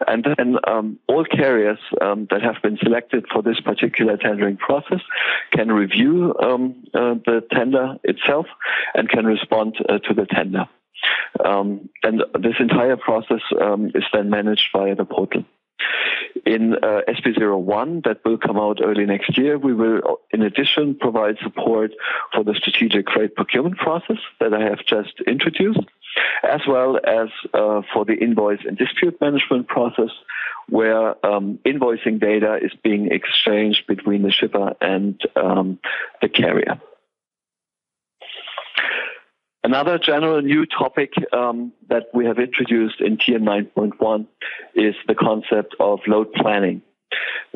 And 0.07 0.25
then 0.37 0.57
um, 0.67 0.99
all 1.07 1.25
carriers 1.25 1.79
um, 2.01 2.27
that 2.31 2.41
have 2.41 2.61
been 2.61 2.77
selected 2.81 3.25
for 3.31 3.41
this 3.41 3.59
particular 3.59 4.17
tendering 4.17 4.57
process 4.57 5.01
can 5.51 5.71
review 5.71 6.33
um, 6.41 6.83
uh, 6.93 7.15
the 7.25 7.43
tender 7.51 7.95
itself 8.03 8.47
and 8.93 9.09
can 9.09 9.25
respond 9.25 9.75
uh, 9.87 9.99
to 9.99 10.13
the 10.13 10.25
tender. 10.25 10.67
Um, 11.43 11.89
and 12.03 12.23
this 12.39 12.55
entire 12.59 12.97
process 12.97 13.41
um, 13.61 13.91
is 13.95 14.03
then 14.13 14.29
managed 14.29 14.69
via 14.73 14.95
the 14.95 15.05
portal. 15.05 15.43
In 16.45 16.73
uh, 16.73 17.01
SP01 17.07 18.03
that 18.03 18.23
will 18.25 18.37
come 18.37 18.57
out 18.57 18.79
early 18.83 19.05
next 19.05 19.37
year, 19.37 19.57
we 19.57 19.73
will 19.73 20.19
in 20.31 20.41
addition 20.41 20.95
provide 20.95 21.37
support 21.41 21.91
for 22.33 22.43
the 22.43 22.53
strategic 22.55 23.09
freight 23.11 23.35
procurement 23.35 23.77
process 23.77 24.17
that 24.39 24.53
I 24.53 24.61
have 24.61 24.79
just 24.85 25.13
introduced, 25.25 25.79
as 26.43 26.61
well 26.67 26.97
as 26.97 27.29
uh, 27.53 27.81
for 27.93 28.05
the 28.05 28.13
invoice 28.13 28.59
and 28.65 28.77
dispute 28.77 29.19
management 29.21 29.67
process 29.67 30.11
where 30.69 31.25
um, 31.25 31.59
invoicing 31.65 32.19
data 32.19 32.59
is 32.61 32.71
being 32.83 33.11
exchanged 33.11 33.87
between 33.87 34.21
the 34.21 34.31
shipper 34.31 34.75
and 34.81 35.19
um, 35.35 35.79
the 36.21 36.29
carrier. 36.29 36.79
Another 39.63 39.97
general 39.97 40.41
new 40.41 40.65
topic 40.65 41.13
um, 41.33 41.73
that 41.89 42.05
we 42.13 42.25
have 42.25 42.39
introduced 42.39 43.01
in 43.01 43.17
TM 43.17 43.43
9.1 43.75 44.25
is 44.73 44.95
the 45.07 45.15
concept 45.15 45.75
of 45.79 45.99
load 46.07 46.31
planning. 46.33 46.81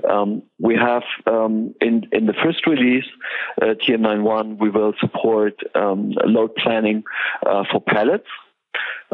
Um, 0.10 0.44
we 0.60 0.76
have 0.76 1.04
um, 1.28 1.76
in 1.80 2.10
in 2.12 2.26
the 2.26 2.34
first 2.34 2.66
release, 2.68 3.06
uh, 3.62 3.76
TM 3.76 4.00
9.1, 4.00 4.60
we 4.60 4.70
will 4.70 4.94
support 5.00 5.60
um, 5.76 6.12
load 6.26 6.56
planning 6.56 7.04
uh, 7.46 7.64
for 7.72 7.80
pallets 7.80 8.28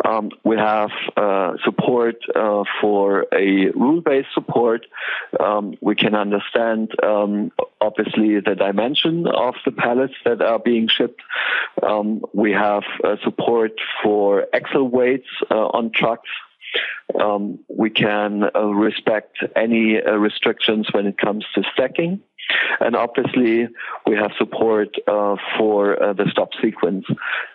um, 0.06 0.32
we 0.44 0.58
have 0.58 0.92
uh, 1.18 1.54
support 1.64 2.18
uh, 2.36 2.64
for 2.82 3.26
a 3.34 3.70
rule-based 3.72 4.30
support. 4.34 4.86
Um, 5.40 5.76
we 5.82 5.96
can 5.96 6.16
understand, 6.16 6.92
um, 7.04 7.52
obviously, 7.82 8.40
the 8.40 8.56
dimension 8.56 9.28
of 9.28 9.56
the 9.66 9.72
pallets 9.72 10.14
that 10.26 10.42
are 10.42 10.60
being 10.60 10.88
shipped. 10.88 11.22
Um, 11.82 12.22
we 12.34 12.52
have 12.52 12.84
uh, 13.04 13.16
support 13.24 13.74
for 14.04 14.48
axle 14.54 14.88
weights 14.88 15.30
uh, 15.50 15.56
on 15.56 15.92
trucks. 15.92 16.30
Um, 17.20 17.60
we 17.68 17.90
can 17.90 18.44
uh, 18.56 18.66
respect 18.66 19.38
any 19.56 19.98
uh, 20.02 20.12
restrictions 20.12 20.88
when 20.92 21.08
it 21.08 21.18
comes 21.18 21.46
to 21.56 21.64
stacking. 21.74 22.22
And 22.80 22.96
obviously, 22.96 23.68
we 24.06 24.16
have 24.16 24.32
support 24.38 24.96
uh, 25.08 25.36
for 25.58 26.02
uh, 26.02 26.14
the 26.14 26.26
stop 26.32 26.50
sequence 26.62 27.06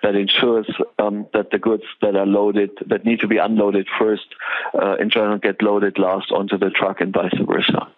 that 0.02 0.14
ensures 0.14 0.66
um, 0.98 1.26
that 1.32 1.50
the 1.50 1.58
goods 1.58 1.84
that 2.02 2.16
are 2.16 2.26
loaded, 2.26 2.70
that 2.86 3.04
need 3.04 3.20
to 3.20 3.26
be 3.26 3.38
unloaded 3.38 3.88
first, 3.98 4.26
uh, 4.74 4.96
in 4.96 5.10
general 5.10 5.38
get 5.38 5.62
loaded 5.62 5.98
last 5.98 6.30
onto 6.30 6.58
the 6.58 6.70
truck 6.70 7.00
and 7.00 7.12
vice 7.12 7.34
versa. 7.46 7.88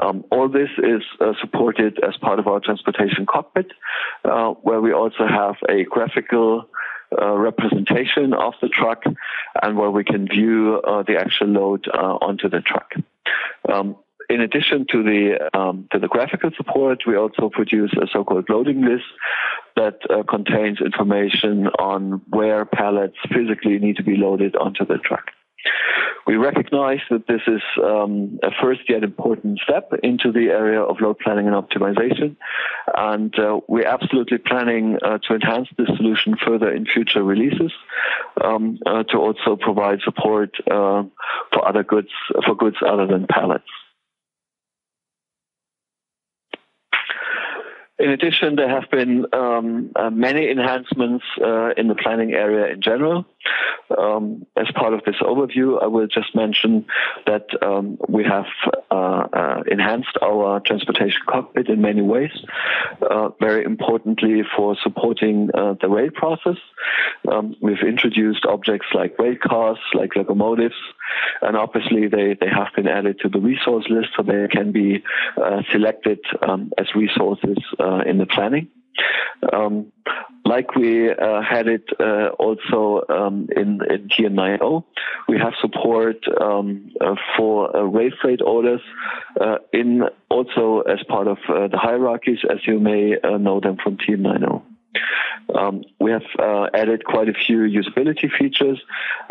Um, 0.00 0.24
all 0.30 0.48
this 0.48 0.70
is 0.78 1.02
uh, 1.20 1.34
supported 1.40 2.02
as 2.02 2.16
part 2.16 2.38
of 2.38 2.46
our 2.48 2.60
transportation 2.60 3.26
cockpit, 3.26 3.70
uh, 4.24 4.50
where 4.62 4.80
we 4.80 4.92
also 4.92 5.26
have 5.26 5.56
a 5.68 5.84
graphical 5.84 6.68
uh, 7.20 7.36
representation 7.36 8.34
of 8.34 8.54
the 8.60 8.68
truck 8.68 9.04
and 9.62 9.76
where 9.76 9.90
we 9.90 10.02
can 10.02 10.26
view 10.26 10.80
uh, 10.84 11.02
the 11.04 11.16
actual 11.16 11.48
load 11.48 11.86
uh, 11.86 11.96
onto 11.96 12.48
the 12.48 12.60
truck. 12.60 12.92
Um, 13.72 13.96
in 14.28 14.40
addition 14.40 14.86
to 14.90 15.02
the 15.02 15.58
um, 15.58 15.88
to 15.92 15.98
the 15.98 16.08
graphical 16.08 16.50
support, 16.56 17.02
we 17.06 17.16
also 17.16 17.48
produce 17.50 17.92
a 17.94 18.06
so-called 18.12 18.48
loading 18.48 18.82
list 18.82 19.04
that 19.76 19.98
uh, 20.08 20.22
contains 20.22 20.80
information 20.80 21.66
on 21.78 22.22
where 22.28 22.64
pallets 22.64 23.16
physically 23.32 23.78
need 23.78 23.96
to 23.96 24.02
be 24.02 24.16
loaded 24.16 24.56
onto 24.56 24.84
the 24.86 24.98
truck. 24.98 25.30
We 26.26 26.36
recognize 26.36 27.00
that 27.10 27.26
this 27.26 27.42
is 27.46 27.60
um, 27.82 28.38
a 28.42 28.50
first 28.62 28.80
yet 28.88 29.04
important 29.04 29.60
step 29.60 29.92
into 30.02 30.32
the 30.32 30.48
area 30.50 30.80
of 30.80 31.00
load 31.00 31.18
planning 31.18 31.46
and 31.46 31.54
optimization, 31.54 32.36
and 32.96 33.38
uh, 33.38 33.60
we're 33.68 33.86
absolutely 33.86 34.38
planning 34.38 34.98
uh, 35.02 35.18
to 35.28 35.34
enhance 35.34 35.68
this 35.76 35.88
solution 35.96 36.36
further 36.36 36.70
in 36.72 36.86
future 36.86 37.22
releases 37.22 37.72
um, 38.42 38.78
uh, 38.86 39.02
to 39.04 39.18
also 39.18 39.56
provide 39.56 40.00
support 40.02 40.54
uh, 40.70 41.02
for 41.52 41.68
other 41.68 41.82
goods 41.82 42.08
for 42.46 42.54
goods 42.54 42.76
other 42.86 43.06
than 43.06 43.26
pallets. 43.26 43.68
In 47.98 48.10
addition, 48.10 48.56
there 48.56 48.68
have 48.68 48.90
been 48.90 49.26
um, 49.32 49.92
uh, 49.94 50.10
many 50.10 50.50
enhancements 50.50 51.24
uh, 51.40 51.70
in 51.76 51.86
the 51.86 51.94
planning 51.94 52.32
area 52.32 52.72
in 52.72 52.82
general. 52.82 53.24
Um, 53.96 54.46
as 54.56 54.66
part 54.74 54.94
of 54.94 55.02
this 55.04 55.16
overview, 55.20 55.82
I 55.82 55.86
will 55.86 56.06
just 56.06 56.34
mention 56.34 56.86
that 57.26 57.46
um, 57.62 57.98
we 58.08 58.24
have 58.24 58.46
uh, 58.90 58.94
uh 59.32 59.62
enhanced 59.70 60.16
our 60.22 60.60
transportation 60.60 61.20
cockpit 61.28 61.68
in 61.68 61.80
many 61.80 62.02
ways, 62.02 62.30
uh, 63.02 63.30
very 63.40 63.64
importantly 63.64 64.42
for 64.56 64.76
supporting 64.82 65.50
uh, 65.54 65.74
the 65.80 65.88
rail 65.88 66.10
process. 66.10 66.56
Um, 67.30 67.56
we've 67.60 67.82
introduced 67.86 68.44
objects 68.46 68.86
like 68.94 69.18
rail 69.18 69.36
cars, 69.42 69.78
like 69.94 70.16
locomotives, 70.16 70.74
and 71.42 71.56
obviously 71.56 72.08
they, 72.08 72.36
they 72.40 72.48
have 72.48 72.68
been 72.74 72.88
added 72.88 73.20
to 73.20 73.28
the 73.28 73.38
resource 73.38 73.86
list 73.88 74.08
so 74.16 74.22
they 74.22 74.48
can 74.48 74.72
be 74.72 75.02
selected 75.70 76.20
um, 76.42 76.72
as 76.78 76.86
resources 76.94 77.58
in 78.06 78.18
the 78.18 78.26
planning. 78.26 78.68
Um, 79.52 79.92
like 80.44 80.74
we 80.74 81.10
uh, 81.10 81.40
had 81.40 81.68
it 81.68 81.84
uh, 81.98 82.28
also 82.38 83.02
um, 83.08 83.48
in, 83.56 83.80
in 83.88 84.08
TM90, 84.08 84.84
we 85.28 85.38
have 85.38 85.54
support 85.60 86.16
um, 86.40 86.90
uh, 87.00 87.14
for 87.36 87.74
uh, 87.74 87.82
rail 87.82 88.10
freight 88.20 88.42
orders 88.42 88.82
uh, 89.40 89.56
in 89.72 90.02
also 90.28 90.80
as 90.80 91.02
part 91.08 91.28
of 91.28 91.38
uh, 91.48 91.68
the 91.68 91.78
hierarchies, 91.78 92.40
as 92.48 92.58
you 92.66 92.78
may 92.78 93.16
know 93.38 93.60
them 93.60 93.78
from 93.82 93.96
TM90. 93.96 94.62
Um, 95.54 95.84
we 96.00 96.10
have 96.10 96.22
uh, 96.38 96.68
added 96.74 97.04
quite 97.04 97.28
a 97.28 97.34
few 97.34 97.58
usability 97.58 98.30
features, 98.30 98.80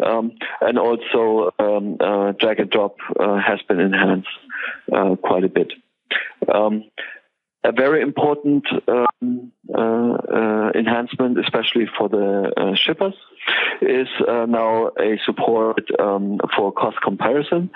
um, 0.03 0.33
and 0.61 0.77
also 0.77 1.51
um, 1.59 1.97
uh, 1.99 2.33
drag 2.33 2.59
and 2.59 2.69
drop 2.69 2.97
uh, 3.19 3.39
has 3.39 3.61
been 3.67 3.79
enhanced 3.79 4.27
quite 5.21 5.43
a 5.43 5.49
bit. 5.49 5.73
Um, 6.53 6.85
a 7.63 7.71
very 7.71 8.01
important 8.01 8.65
enhancement, 10.75 11.39
especially 11.39 11.85
for 11.97 12.09
the 12.09 12.51
uh, 12.57 12.75
shippers, 12.75 13.13
is 13.81 14.07
uh, 14.27 14.45
now 14.45 14.87
a 14.99 15.19
support 15.25 15.79
um, 15.99 16.39
for 16.55 16.71
cost 16.71 16.97
comparison. 17.01 17.69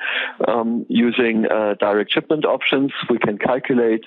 Um, 0.48 0.86
using 0.89 1.46
uh, 1.46 1.75
direct 1.80 2.12
shipment 2.13 2.46
options, 2.46 2.92
we 3.10 3.18
can 3.18 3.38
calculate 3.38 4.06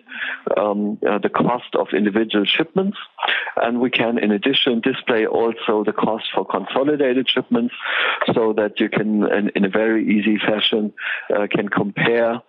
um, 0.56 0.98
uh, 1.08 1.18
the 1.18 1.28
cost 1.28 1.74
of 1.74 1.88
individual 1.92 2.44
shipments, 2.44 2.98
and 3.56 3.80
we 3.80 3.90
can, 3.90 4.18
in 4.18 4.30
addition, 4.30 4.80
display 4.80 5.26
also 5.26 5.84
the 5.84 5.92
cost 5.92 6.24
for 6.34 6.44
consolidated 6.44 7.28
shipments, 7.28 7.74
so 8.34 8.52
that 8.54 8.80
you 8.80 8.88
can, 8.88 9.24
in, 9.30 9.50
in 9.54 9.64
a 9.64 9.68
very 9.68 10.18
easy 10.18 10.38
fashion, 10.38 10.92
can 11.50 11.68
compare 11.68 12.42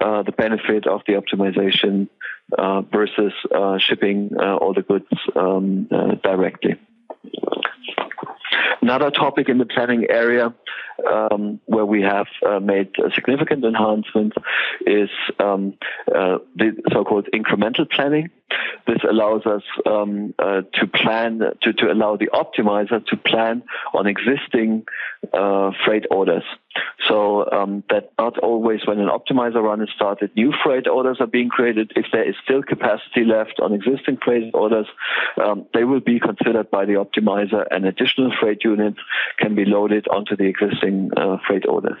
uh, 0.00 0.22
the 0.22 0.32
benefit 0.32 0.86
of 0.86 1.00
the 1.06 1.14
optimization 1.14 2.02
uh, 2.04 2.23
versus 2.92 3.32
uh, 3.54 3.78
shipping 3.78 4.30
uh, 4.38 4.56
all 4.56 4.74
the 4.74 4.82
goods 4.82 5.06
um, 5.36 5.88
uh, 5.90 6.14
directly. 6.22 6.76
Another 8.80 9.10
topic 9.10 9.48
in 9.48 9.58
the 9.58 9.64
planning 9.64 10.06
area 10.10 10.54
um, 11.10 11.60
where 11.64 11.86
we 11.86 12.02
have 12.02 12.26
uh, 12.46 12.60
made 12.60 12.90
significant 13.14 13.64
enhancements 13.64 14.36
is 14.86 15.08
um, 15.38 15.74
uh, 16.14 16.38
the 16.54 16.72
so-called 16.92 17.28
incremental 17.34 17.90
planning. 17.90 18.30
This 18.86 18.98
allows 19.08 19.46
us 19.46 19.62
um, 19.86 20.34
uh, 20.38 20.62
to 20.74 20.86
plan, 20.86 21.40
to, 21.62 21.72
to 21.72 21.92
allow 21.92 22.16
the 22.16 22.28
optimizer 22.28 23.04
to 23.06 23.16
plan 23.16 23.62
on 23.94 24.06
existing 24.06 24.84
uh, 25.32 25.70
freight 25.84 26.04
orders. 26.10 26.44
So 27.08 27.50
um, 27.50 27.84
that 27.90 28.12
not 28.18 28.38
always 28.38 28.80
when 28.86 28.98
an 28.98 29.08
optimizer 29.08 29.62
run 29.62 29.82
is 29.82 29.88
started, 29.94 30.30
new 30.36 30.52
freight 30.64 30.86
orders 30.86 31.18
are 31.20 31.26
being 31.26 31.48
created. 31.48 31.92
If 31.96 32.06
there 32.12 32.28
is 32.28 32.34
still 32.42 32.62
capacity 32.62 33.24
left 33.24 33.60
on 33.60 33.72
existing 33.72 34.18
freight 34.24 34.50
orders, 34.54 34.86
um, 35.42 35.66
they 35.72 35.84
will 35.84 36.00
be 36.00 36.20
considered 36.20 36.70
by 36.70 36.84
the 36.84 36.94
optimizer 36.94 37.64
and 37.70 37.86
additional 37.86 38.32
freight 38.40 38.64
units 38.64 38.98
can 39.38 39.54
be 39.54 39.64
loaded 39.64 40.08
onto 40.08 40.36
the 40.36 40.44
existing 40.44 41.10
uh, 41.16 41.38
freight 41.46 41.66
orders. 41.66 41.98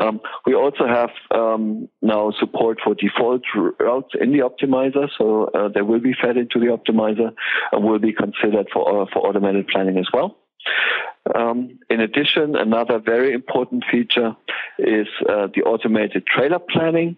Um, 0.00 0.20
we 0.46 0.54
also 0.54 0.86
have 0.86 1.10
um, 1.30 1.88
now 2.02 2.32
support 2.38 2.78
for 2.82 2.94
default 2.94 3.42
routes 3.54 4.14
in 4.20 4.32
the 4.32 4.40
optimizer, 4.40 5.08
so 5.16 5.50
uh, 5.54 5.68
they 5.68 5.82
will 5.82 6.00
be 6.00 6.14
fed 6.20 6.36
into 6.36 6.58
the 6.58 6.66
optimizer 6.66 7.32
and 7.72 7.84
will 7.84 8.00
be 8.00 8.12
considered 8.12 8.68
for 8.72 9.02
uh, 9.02 9.06
for 9.12 9.26
automated 9.26 9.68
planning 9.68 9.98
as 9.98 10.08
well. 10.12 10.36
Um, 11.34 11.78
in 11.88 12.00
addition, 12.00 12.56
another 12.56 12.98
very 12.98 13.32
important 13.32 13.84
feature 13.90 14.36
is 14.78 15.06
uh, 15.28 15.48
the 15.54 15.62
automated 15.62 16.26
trailer 16.26 16.58
planning. 16.58 17.16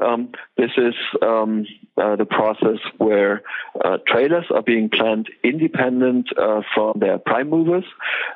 Um, 0.00 0.32
this 0.56 0.70
is 0.76 0.94
um, 1.22 1.66
uh, 1.96 2.16
the 2.16 2.26
process 2.26 2.78
where 2.98 3.42
uh, 3.84 3.98
trailers 4.06 4.44
are 4.54 4.62
being 4.62 4.90
planned 4.90 5.28
independent 5.42 6.28
uh, 6.36 6.62
from 6.74 6.98
their 6.98 7.18
prime 7.18 7.50
movers. 7.50 7.84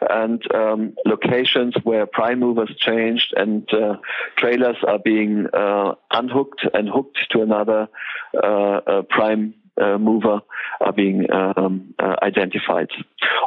And 0.08 0.42
um, 0.54 0.94
locations 1.04 1.74
where 1.82 2.06
prime 2.06 2.40
movers 2.40 2.70
changed 2.78 3.34
and 3.36 3.68
uh, 3.72 3.96
trailers 4.36 4.76
are 4.86 4.98
being 4.98 5.46
uh, 5.52 5.94
unhooked 6.10 6.66
and 6.72 6.88
hooked 6.88 7.18
to 7.30 7.42
another 7.42 7.88
prime 8.32 9.54
uh, 9.54 9.69
mover 9.98 10.40
are 10.80 10.92
being 10.92 11.26
um, 11.32 11.94
uh, 11.98 12.16
identified. 12.22 12.88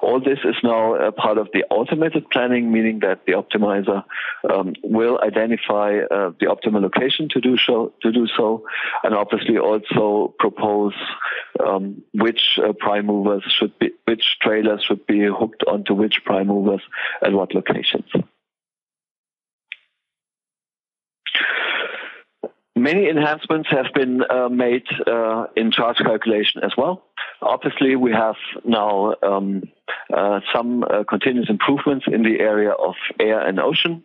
All 0.01 0.19
this 0.19 0.39
is 0.43 0.55
now 0.63 0.95
a 0.95 1.11
part 1.11 1.37
of 1.37 1.49
the 1.53 1.63
automated 1.69 2.29
planning, 2.29 2.71
meaning 2.71 2.99
that 2.99 3.25
the 3.25 3.33
optimizer 3.33 4.03
um, 4.51 4.73
will 4.83 5.19
identify 5.21 5.99
uh, 5.99 6.31
the 6.39 6.47
optimal 6.47 6.81
location 6.81 7.29
to 7.29 7.41
do 7.41 7.57
so, 7.57 7.93
to 8.01 8.11
do 8.11 8.27
so, 8.37 8.65
and 9.03 9.15
obviously 9.15 9.57
also 9.57 10.33
propose 10.39 10.93
um, 11.65 12.03
which 12.13 12.41
uh, 12.57 12.73
prime 12.73 13.05
movers 13.05 13.43
should 13.57 13.77
be, 13.79 13.91
which 14.05 14.23
trailers 14.41 14.83
should 14.87 15.05
be 15.07 15.25
hooked 15.25 15.63
onto 15.67 15.93
which 15.93 16.21
prime 16.25 16.47
movers 16.47 16.81
at 17.23 17.33
what 17.33 17.53
locations. 17.53 18.09
Many 22.83 23.07
enhancements 23.07 23.69
have 23.71 23.93
been 23.95 24.23
uh, 24.29 24.49
made 24.49 24.83
uh, 25.07 25.45
in 25.55 25.71
charge 25.71 25.99
calculation 25.99 26.59
as 26.65 26.73
well. 26.77 27.01
Obviously, 27.43 27.95
we 27.95 28.11
have 28.11 28.35
now 28.63 29.15
um, 29.21 29.63
uh, 30.13 30.39
some 30.53 30.83
uh, 30.83 31.03
continuous 31.07 31.49
improvements 31.49 32.05
in 32.11 32.23
the 32.23 32.39
area 32.39 32.71
of 32.71 32.95
air 33.19 33.39
and 33.45 33.59
ocean, 33.59 34.03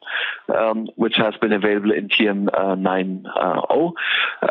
um, 0.55 0.89
which 0.97 1.15
has 1.17 1.35
been 1.41 1.53
available 1.53 1.93
in 1.93 2.09
TM90. 2.09 3.25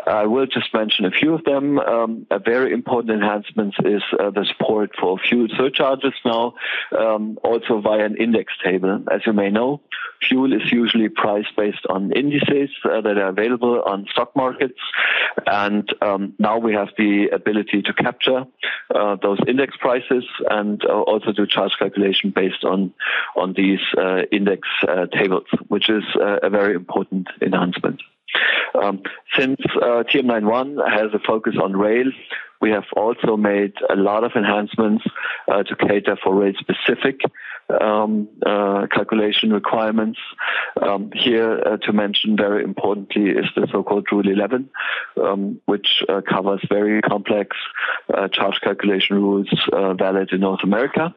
I 0.06 0.26
will 0.26 0.46
just 0.46 0.72
mention 0.72 1.04
a 1.04 1.10
few 1.10 1.34
of 1.34 1.44
them. 1.44 1.78
Um, 1.78 2.26
a 2.30 2.38
very 2.38 2.72
important 2.72 3.22
enhancement 3.22 3.74
is 3.84 4.02
uh, 4.18 4.30
the 4.30 4.46
support 4.46 4.90
for 5.00 5.18
fuel 5.18 5.48
surcharges 5.56 6.14
now, 6.24 6.54
um, 6.98 7.38
also 7.42 7.80
via 7.80 8.04
an 8.04 8.16
index 8.16 8.52
table. 8.64 9.04
As 9.12 9.20
you 9.26 9.32
may 9.32 9.50
know, 9.50 9.80
Fuel 10.26 10.52
is 10.52 10.72
usually 10.72 11.08
priced 11.08 11.54
based 11.56 11.86
on 11.88 12.12
indices 12.12 12.70
uh, 12.84 13.00
that 13.00 13.18
are 13.18 13.28
available 13.28 13.82
on 13.86 14.06
stock 14.10 14.34
markets. 14.34 14.78
And 15.46 15.88
um, 16.02 16.34
now 16.38 16.58
we 16.58 16.74
have 16.74 16.88
the 16.98 17.28
ability 17.28 17.82
to 17.82 17.92
capture 17.92 18.44
uh, 18.94 19.16
those 19.22 19.38
index 19.46 19.76
prices 19.78 20.24
and 20.50 20.82
uh, 20.84 20.92
also 20.92 21.32
do 21.32 21.46
charge 21.46 21.72
calculation 21.78 22.30
based 22.34 22.64
on, 22.64 22.92
on 23.36 23.54
these 23.56 23.80
uh, 23.96 24.22
index 24.32 24.66
uh, 24.86 25.06
tables, 25.06 25.46
which 25.68 25.88
is 25.88 26.04
a 26.20 26.50
very 26.50 26.74
important 26.74 27.28
enhancement. 27.40 28.00
Um, 28.74 29.02
since 29.36 29.60
uh, 29.76 30.04
TM91 30.04 30.76
has 30.88 31.12
a 31.14 31.18
focus 31.18 31.54
on 31.62 31.76
rail, 31.76 32.06
we 32.60 32.70
have 32.70 32.84
also 32.96 33.36
made 33.36 33.74
a 33.88 33.96
lot 33.96 34.24
of 34.24 34.32
enhancements 34.34 35.04
uh, 35.50 35.62
to 35.62 35.76
cater 35.76 36.16
for 36.22 36.34
rail 36.34 36.52
specific 36.58 37.20
um, 37.70 38.28
uh, 38.44 38.86
calculation 38.90 39.52
requirements. 39.52 40.18
Um, 40.80 41.10
here, 41.12 41.60
uh, 41.64 41.76
to 41.78 41.92
mention 41.92 42.36
very 42.36 42.64
importantly, 42.64 43.30
is 43.30 43.46
the 43.54 43.66
so-called 43.70 44.06
Rule 44.10 44.28
11, 44.28 44.70
um, 45.22 45.60
which 45.66 46.02
uh, 46.08 46.20
covers 46.28 46.60
very 46.68 47.00
complex 47.02 47.56
uh, 48.12 48.28
charge 48.28 48.60
calculation 48.62 49.16
rules 49.16 49.48
uh, 49.72 49.94
valid 49.94 50.30
in 50.32 50.40
North 50.40 50.62
America. 50.62 51.14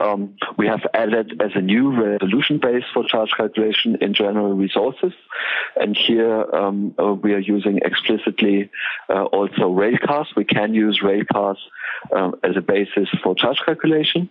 Um, 0.00 0.36
we 0.56 0.66
have 0.66 0.80
added 0.94 1.40
as 1.42 1.50
a 1.54 1.60
new 1.60 1.90
resolution 1.90 2.58
base 2.58 2.84
for 2.94 3.04
charge 3.04 3.30
calculation 3.36 3.98
in 4.00 4.14
general 4.14 4.54
resources, 4.54 5.12
and 5.76 5.96
here 5.96 6.44
um, 6.54 6.94
uh, 6.98 7.12
we 7.14 7.34
are 7.34 7.38
using 7.38 7.78
explicitly 7.78 8.70
also 9.08 9.70
rail 9.70 9.98
cars. 10.04 10.28
We 10.36 10.44
can 10.44 10.74
use 10.74 11.00
rail 11.02 11.24
cars 11.30 11.58
um, 12.14 12.34
as 12.44 12.56
a 12.56 12.60
basis 12.60 13.08
for 13.22 13.34
charge 13.34 13.58
calculation. 13.64 14.30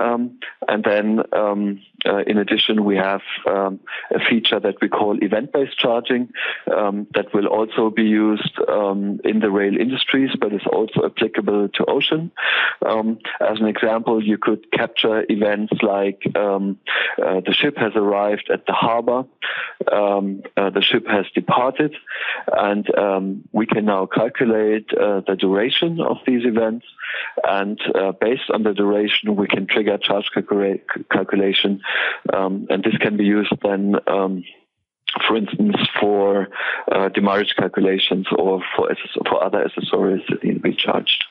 Um, 0.00 0.38
and 0.68 0.84
then, 0.84 1.20
um, 1.32 1.80
uh, 2.06 2.18
in 2.26 2.38
addition, 2.38 2.84
we 2.84 2.96
have 2.96 3.22
um, 3.48 3.80
a 4.14 4.20
feature 4.20 4.60
that 4.60 4.76
we 4.80 4.88
call 4.88 5.18
event-based 5.22 5.78
charging 5.78 6.30
um, 6.74 7.06
that 7.14 7.32
will 7.34 7.46
also 7.46 7.90
be 7.90 8.04
used 8.04 8.58
um, 8.68 9.20
in 9.24 9.40
the 9.40 9.50
rail 9.50 9.76
industries, 9.76 10.30
but 10.40 10.52
is 10.52 10.66
also 10.72 11.04
applicable 11.04 11.68
to 11.68 11.84
ocean. 11.86 12.30
Um, 12.84 13.18
as 13.40 13.58
an 13.60 13.66
example, 13.66 14.22
you 14.22 14.38
could 14.38 14.70
capture 14.72 15.24
events 15.28 15.72
like 15.82 16.22
uh, 16.34 16.58
the 17.18 17.54
ship 17.54 17.76
has 17.78 17.92
arrived 17.94 18.50
at 18.52 18.66
the 18.66 18.72
harbor, 18.72 19.24
uh, 19.90 20.70
the 20.70 20.82
ship 20.82 21.06
has 21.08 21.26
departed, 21.34 21.94
and 22.52 22.86
we 23.52 23.66
can 23.66 23.84
now 23.84 24.06
calculate 24.06 24.90
uh, 24.92 25.20
the 25.26 25.36
duration 25.36 26.00
of 26.00 26.18
these 26.26 26.44
events. 26.44 26.86
And 27.42 27.80
uh, 27.94 28.12
based 28.12 28.50
on 28.52 28.62
the 28.62 28.74
duration, 28.74 29.36
we 29.36 29.46
can 29.46 29.66
trigger 29.66 29.98
charge 29.98 30.26
calcula- 30.34 30.80
calculation, 31.10 31.80
um, 32.32 32.66
and 32.70 32.82
this 32.82 32.96
can 33.00 33.16
be 33.16 33.24
used 33.24 33.52
then. 33.62 33.96
Um, 34.06 34.44
for 35.26 35.36
instance, 35.36 35.76
for 35.98 36.48
uh, 36.92 37.08
calculations 37.56 38.26
or 38.36 38.60
for, 38.76 38.94
for 39.28 39.42
other 39.42 39.64
accessories 39.64 40.22
that 40.28 40.44
need 40.44 40.54
to 40.54 40.60
be 40.60 40.74
charged. 40.74 41.24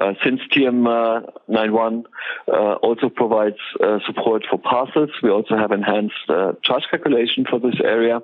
Uh, 0.00 0.12
since 0.24 0.40
TM91 0.52 2.04
uh, 2.48 2.52
uh, 2.52 2.74
also 2.76 3.08
provides 3.08 3.56
uh, 3.82 3.98
support 4.06 4.44
for 4.48 4.58
parcels, 4.58 5.10
we 5.22 5.30
also 5.30 5.56
have 5.56 5.72
enhanced 5.72 6.14
uh, 6.28 6.52
charge 6.62 6.84
calculation 6.90 7.44
for 7.48 7.58
this 7.58 7.74
area. 7.82 8.20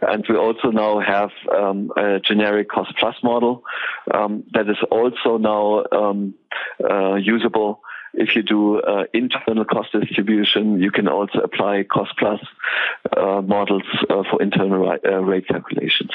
And 0.00 0.24
we 0.28 0.36
also 0.36 0.70
now 0.70 1.00
have 1.00 1.30
um, 1.54 1.90
a 1.96 2.20
generic 2.20 2.70
cost 2.70 2.92
plus 2.98 3.16
model 3.22 3.62
um, 4.12 4.44
that 4.52 4.70
is 4.70 4.78
also 4.90 5.36
now 5.36 5.84
um, 5.92 6.34
usable 7.18 7.80
if 8.16 8.34
you 8.34 8.42
do 8.42 8.80
uh, 8.80 9.04
internal 9.12 9.64
cost 9.64 9.92
distribution, 9.92 10.80
you 10.80 10.90
can 10.90 11.08
also 11.08 11.38
apply 11.40 11.84
cost 11.84 12.12
plus 12.18 12.40
uh, 13.16 13.42
models 13.42 13.82
uh, 14.10 14.22
for 14.30 14.42
internal 14.42 14.98
rate 15.22 15.46
calculations. 15.48 16.10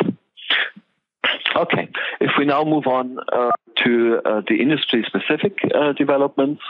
Okay, 1.55 1.89
if 2.19 2.31
we 2.37 2.45
now 2.45 2.63
move 2.63 2.87
on 2.87 3.17
uh, 3.31 3.51
to 3.83 4.19
uh, 4.25 4.41
the 4.47 4.61
industry 4.61 5.05
specific 5.05 5.59
uh, 5.75 5.93
developments, 5.93 6.61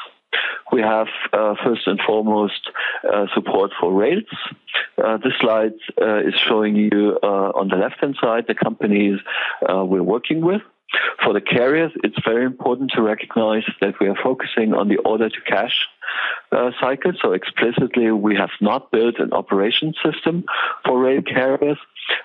we 0.72 0.82
have 0.82 1.08
uh, 1.34 1.56
first 1.63 1.86
and 1.88 2.00
foremost 2.06 2.72
uh, 3.12 3.28
support 3.34 3.72
for 3.80 3.94
rails. 3.94 4.24
Uh, 4.98 5.17
this 5.17 5.34
slide 5.39 5.74
is 5.98 6.34
showing 6.48 6.76
you 6.76 7.20
on 7.22 7.67
the 7.67 7.76
left 7.76 8.00
hand 8.00 8.17
side 8.22 8.46
the 8.48 8.56
companies 8.56 9.20
we're 9.70 10.04
working 10.04 10.41
with. 10.41 10.62
For 11.24 11.34
the 11.34 11.42
carriers, 11.42 11.92
it's 12.04 12.18
very 12.26 12.46
important 12.46 12.92
to 12.96 13.02
recognize 13.02 13.64
that 13.80 14.00
we 14.00 14.08
are 14.08 14.18
focusing 14.22 14.74
on 14.74 14.88
the 14.90 14.98
order 14.98 15.30
to 15.30 15.42
cash 15.48 15.88
uh, 16.52 16.72
cycle. 16.80 17.14
So 17.22 17.34
explicitly, 17.34 18.12
we 18.12 18.36
have 18.36 18.50
not 18.60 18.92
built 18.92 19.20
an 19.20 19.32
operation 19.34 19.94
system 20.04 20.46
for 20.86 21.00
rail 21.00 21.22
carriers. 21.22 21.78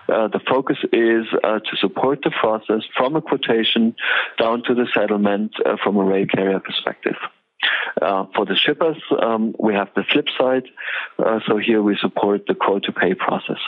Uh, 0.08 0.28
the 0.28 0.40
focus 0.48 0.78
is 0.92 1.26
uh, 1.44 1.60
to 1.60 1.76
support 1.80 2.20
the 2.24 2.30
process 2.30 2.82
from 2.96 3.16
a 3.16 3.22
quotation 3.22 3.94
down 4.38 4.62
to 4.64 4.74
the 4.74 4.86
settlement 4.94 5.52
uh, 5.64 5.76
from 5.82 5.96
a 5.96 6.04
rail 6.04 6.26
carrier 6.26 6.60
perspective. 6.60 7.16
Uh, 8.00 8.26
for 8.34 8.44
the 8.44 8.54
shippers, 8.54 8.96
um, 9.22 9.54
we 9.58 9.72
have 9.72 9.88
the 9.96 10.02
flip 10.12 10.26
side. 10.38 10.64
Uh, 11.18 11.40
so 11.46 11.56
here 11.56 11.82
we 11.82 11.96
support 12.00 12.42
the 12.46 12.54
quote 12.54 12.84
to 12.84 12.92
pay 12.92 13.14
process. 13.14 13.58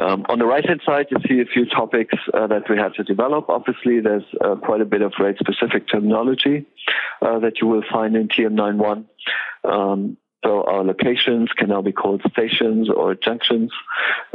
Um, 0.00 0.24
on 0.28 0.38
the 0.38 0.46
right 0.46 0.64
hand 0.64 0.80
side, 0.86 1.06
you 1.10 1.18
see 1.28 1.40
a 1.40 1.44
few 1.44 1.66
topics 1.66 2.14
uh, 2.32 2.46
that 2.46 2.70
we 2.70 2.76
had 2.76 2.94
to 2.94 3.02
develop. 3.02 3.48
Obviously, 3.48 4.00
there's 4.00 4.22
uh, 4.40 4.54
quite 4.56 4.80
a 4.80 4.84
bit 4.84 5.02
of 5.02 5.12
rate 5.18 5.36
specific 5.38 5.88
terminology 5.90 6.66
uh, 7.20 7.40
that 7.40 7.60
you 7.60 7.66
will 7.66 7.82
find 7.90 8.14
in 8.14 8.28
TM91. 8.28 9.04
Um, 9.64 10.16
so 10.44 10.64
our 10.64 10.84
locations 10.84 11.50
can 11.56 11.68
now 11.68 11.82
be 11.82 11.92
called 11.92 12.22
stations 12.30 12.88
or 12.88 13.14
junctions. 13.14 13.72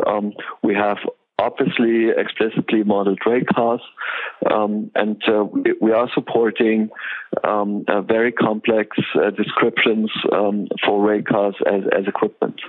Um, 0.05 0.33
we 0.61 0.75
have 0.75 0.97
obviously 1.37 2.09
explicitly 2.09 2.83
modeled 2.83 3.19
rail 3.25 3.43
cars, 3.53 3.81
um, 4.51 4.91
and 4.95 5.21
uh, 5.27 5.43
we, 5.43 5.73
we, 5.81 5.91
are 5.91 6.09
supporting 6.13 6.89
um, 7.43 7.83
uh, 7.87 8.01
very 8.01 8.31
complex 8.31 8.97
uh, 9.15 9.31
descriptions 9.31 10.09
um, 10.31 10.67
for 10.85 11.01
rail 11.01 11.21
cars 11.23 11.55
as, 11.65 11.81
as 11.91 12.07
equipment. 12.07 12.61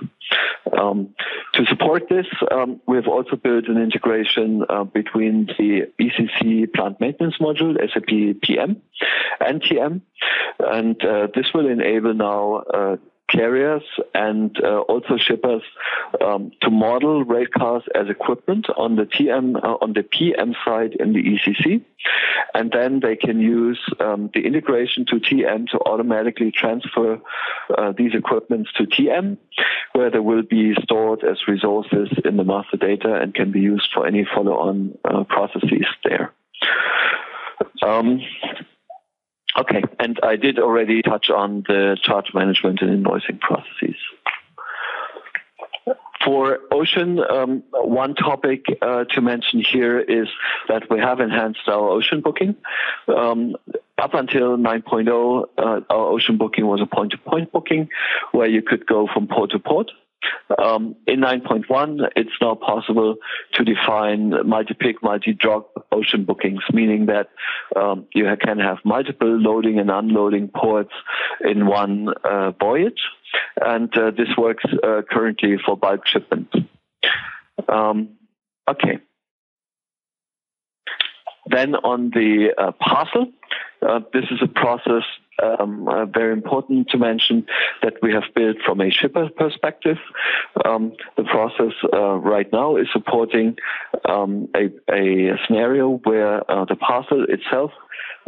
Um, 0.77 1.15
to 1.53 1.65
support 1.65 2.09
this, 2.09 2.27
um, 2.51 2.81
we 2.85 2.97
have 2.97 3.07
also 3.07 3.37
built 3.37 3.67
an 3.67 3.77
integration 3.77 4.63
uh, 4.67 4.83
between 4.83 5.45
the 5.57 5.89
ECC 5.99 6.71
plant 6.73 6.99
maintenance 6.99 7.37
module, 7.39 7.77
SAP 7.93 8.41
PM, 8.41 8.81
and 9.39 9.61
TM, 9.61 10.01
and 10.59 11.05
uh, 11.05 11.27
this 11.33 11.47
will 11.53 11.69
enable 11.69 12.13
now 12.13 12.55
uh, 12.73 12.97
carriers 13.29 13.83
and 14.13 14.57
uh, 14.63 14.79
also 14.81 15.17
shippers 15.17 15.61
um, 16.23 16.51
to 16.61 16.69
model 16.69 17.23
rail 17.23 17.45
cars 17.55 17.83
as 17.93 18.09
equipment 18.09 18.67
on 18.77 18.95
the 18.95 19.03
TM 19.03 19.55
uh, 19.55 19.77
on 19.81 19.93
the 19.93 20.03
PM 20.03 20.55
side 20.65 20.93
in 20.93 21.13
the 21.13 21.21
ECC, 21.21 21.83
and 22.53 22.71
then 22.71 22.99
they 23.01 23.15
can 23.15 23.39
use 23.39 23.79
um, 23.99 24.29
the 24.33 24.45
integration 24.45 25.05
to 25.07 25.15
TM 25.15 25.67
to 25.69 25.79
automatically 25.79 26.51
transfer 26.51 27.19
uh, 27.77 27.93
these 27.97 28.13
equipments 28.13 28.71
to 28.77 28.83
TM, 28.83 29.37
where 29.93 30.09
they 30.09 30.19
will 30.19 30.43
be 30.43 30.73
stored 30.83 31.23
as 31.23 31.47
resources 31.47 32.09
in 32.23 32.37
the 32.37 32.43
master 32.43 32.77
data 32.77 33.15
and 33.15 33.33
can 33.33 33.51
be 33.51 33.59
used 33.59 33.89
for 33.93 34.07
any 34.07 34.25
follow-on 34.35 34.97
uh, 35.03 35.23
processes 35.25 35.85
there. 36.03 36.33
Um, 37.83 38.21
Okay, 39.57 39.81
and 39.99 40.19
I 40.21 40.35
did 40.35 40.59
already 40.59 41.01
touch 41.01 41.29
on 41.29 41.63
the 41.67 41.97
charge 42.03 42.27
management 42.33 42.81
and 42.81 43.03
invoicing 43.03 43.39
processes. 43.39 43.95
For 46.23 46.59
Ocean, 46.71 47.19
um, 47.19 47.63
one 47.71 48.13
topic 48.13 48.65
uh, 48.81 49.05
to 49.05 49.21
mention 49.21 49.61
here 49.61 49.99
is 49.99 50.27
that 50.67 50.89
we 50.89 50.99
have 50.99 51.21
enhanced 51.21 51.67
our 51.67 51.89
Ocean 51.89 52.21
booking. 52.21 52.55
Um, 53.07 53.55
up 53.97 54.13
until 54.13 54.57
9.0, 54.57 55.45
uh, 55.57 55.61
our 55.89 56.07
Ocean 56.07 56.37
booking 56.37 56.67
was 56.67 56.81
a 56.81 56.85
point-to-point 56.85 57.51
booking 57.51 57.89
where 58.31 58.47
you 58.47 58.61
could 58.61 58.85
go 58.85 59.07
from 59.11 59.27
port 59.27 59.51
to 59.51 59.59
port. 59.59 59.89
Um, 60.57 60.95
in 61.05 61.19
9.1, 61.19 62.09
it's 62.15 62.31
now 62.41 62.55
possible 62.55 63.15
to 63.53 63.63
define 63.63 64.33
multi-pick, 64.47 65.03
multi-drop 65.03 65.87
ocean 65.91 66.25
bookings, 66.25 66.63
meaning 66.71 67.07
that 67.07 67.29
um, 67.75 68.07
you 68.13 68.25
can 68.41 68.59
have 68.59 68.77
multiple 68.85 69.27
loading 69.27 69.79
and 69.79 69.91
unloading 69.91 70.49
ports 70.49 70.93
in 71.41 71.67
one 71.67 72.09
uh, 72.23 72.51
voyage. 72.51 73.01
And 73.59 73.95
uh, 73.97 74.11
this 74.11 74.29
works 74.37 74.63
uh, 74.83 75.01
currently 75.09 75.57
for 75.63 75.75
bulk 75.75 76.07
shipment. 76.07 76.53
Um, 77.67 78.17
okay. 78.69 78.99
Then 81.49 81.75
on 81.75 82.09
the 82.09 82.53
uh, 82.57 82.71
parcel, 82.71 83.31
uh, 83.81 83.99
this 84.13 84.25
is 84.31 84.39
a 84.41 84.47
process 84.47 85.03
um, 85.41 85.87
uh, 85.87 86.05
very 86.05 86.33
important 86.33 86.89
to 86.89 86.97
mention 86.97 87.45
that 87.83 87.93
we 88.01 88.11
have 88.13 88.23
built 88.35 88.57
from 88.65 88.81
a 88.81 88.89
shipper 88.89 89.29
perspective. 89.35 89.97
Um, 90.65 90.93
the 91.15 91.23
process 91.23 91.73
uh, 91.93 92.15
right 92.15 92.51
now 92.51 92.77
is 92.77 92.87
supporting 92.91 93.57
um, 94.07 94.49
a, 94.55 94.69
a, 94.91 95.37
scenario 95.45 95.99
where 96.03 96.49
uh, 96.49 96.65
the 96.65 96.75
parcel 96.75 97.25
itself 97.29 97.71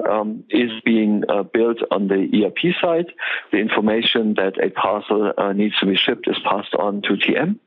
um, 0.09 0.43
is 0.49 0.71
being 0.85 1.23
uh, 1.29 1.43
built 1.43 1.77
on 1.91 2.07
the 2.07 2.45
ERP 2.45 2.75
side. 2.81 3.07
The 3.51 3.57
information 3.57 4.35
that 4.35 4.53
a 4.63 4.69
parcel 4.69 5.33
uh, 5.37 5.53
needs 5.53 5.77
to 5.79 5.85
be 5.85 5.95
shipped 5.95 6.27
is 6.27 6.37
passed 6.43 6.73
on 6.75 7.01
to 7.03 7.09
TM. 7.13 7.57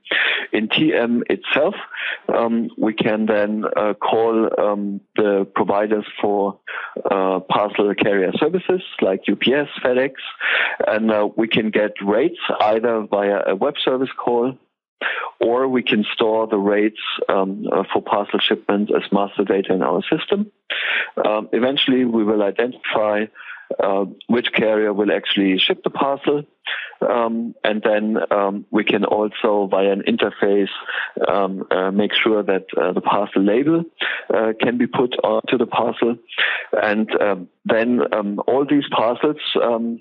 In 0.52 0.68
TM 0.68 1.22
itself, 1.30 1.74
um, 2.34 2.68
we 2.76 2.92
can 2.92 3.26
then 3.26 3.64
uh, 3.76 3.94
call 3.94 4.48
um, 4.60 5.00
the 5.16 5.46
providers 5.54 6.04
for 6.20 6.58
uh, 7.10 7.40
parcel 7.40 7.94
carrier 7.94 8.32
services 8.38 8.82
like 9.00 9.20
UPS, 9.30 9.70
FedEx, 9.84 10.12
and 10.86 11.10
uh, 11.10 11.28
we 11.36 11.48
can 11.48 11.70
get 11.70 11.92
rates 12.04 12.40
either 12.60 13.06
via 13.10 13.40
a 13.46 13.56
web 13.56 13.74
service 13.82 14.10
call 14.16 14.56
or 15.40 15.68
we 15.68 15.82
can 15.82 16.04
store 16.14 16.46
the 16.46 16.56
rates 16.56 17.00
um, 17.28 17.66
uh, 17.72 17.84
for 17.92 18.02
parcel 18.02 18.38
shipment 18.40 18.90
as 18.94 19.10
master 19.12 19.44
data 19.44 19.72
in 19.72 19.82
our 19.82 20.02
system. 20.02 20.50
Um, 21.24 21.48
eventually, 21.52 22.04
we 22.04 22.24
will 22.24 22.42
identify 22.42 23.26
uh, 23.82 24.04
which 24.26 24.48
carrier 24.54 24.92
will 24.92 25.12
actually 25.12 25.58
ship 25.58 25.82
the 25.84 25.90
parcel. 25.90 26.42
Um, 27.00 27.54
and 27.64 27.82
then 27.82 28.16
um, 28.30 28.66
we 28.70 28.84
can 28.84 29.04
also, 29.04 29.66
via 29.68 29.90
an 29.90 30.02
interface, 30.06 30.68
um, 31.28 31.64
uh, 31.70 31.90
make 31.90 32.12
sure 32.14 32.42
that 32.42 32.66
uh, 32.76 32.92
the 32.92 33.00
parcel 33.00 33.42
label 33.42 33.84
uh, 34.32 34.52
can 34.60 34.78
be 34.78 34.86
put 34.86 35.14
onto 35.24 35.58
the 35.58 35.66
parcel. 35.66 36.16
And 36.72 37.10
um, 37.20 37.48
then 37.64 38.00
um, 38.12 38.40
all 38.46 38.64
these 38.68 38.84
parcels 38.90 39.40
um, 39.60 40.00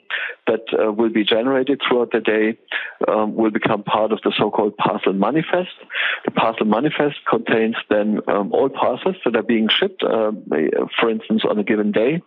that 0.51 0.65
uh, 0.77 0.91
will 0.91 1.09
be 1.09 1.23
generated 1.23 1.81
throughout 1.87 2.11
the 2.11 2.19
day 2.19 2.57
will 3.07 3.51
become 3.51 3.83
part 3.83 4.11
of 4.11 4.19
the 4.23 4.33
so-called 4.37 4.75
parcel 4.77 5.13
manifest. 5.13 5.75
The 6.25 6.31
parcel 6.31 6.65
manifest 6.65 7.17
contains 7.29 7.75
then 7.89 8.19
all 8.19 8.69
parcels 8.69 9.15
that 9.25 9.35
are 9.35 9.43
being 9.43 9.67
shipped, 9.69 10.03
uh, 10.03 10.31
for 10.99 11.09
instance, 11.09 11.43
on 11.49 11.57
a 11.57 11.63
given 11.63 11.91
day. 11.91 12.21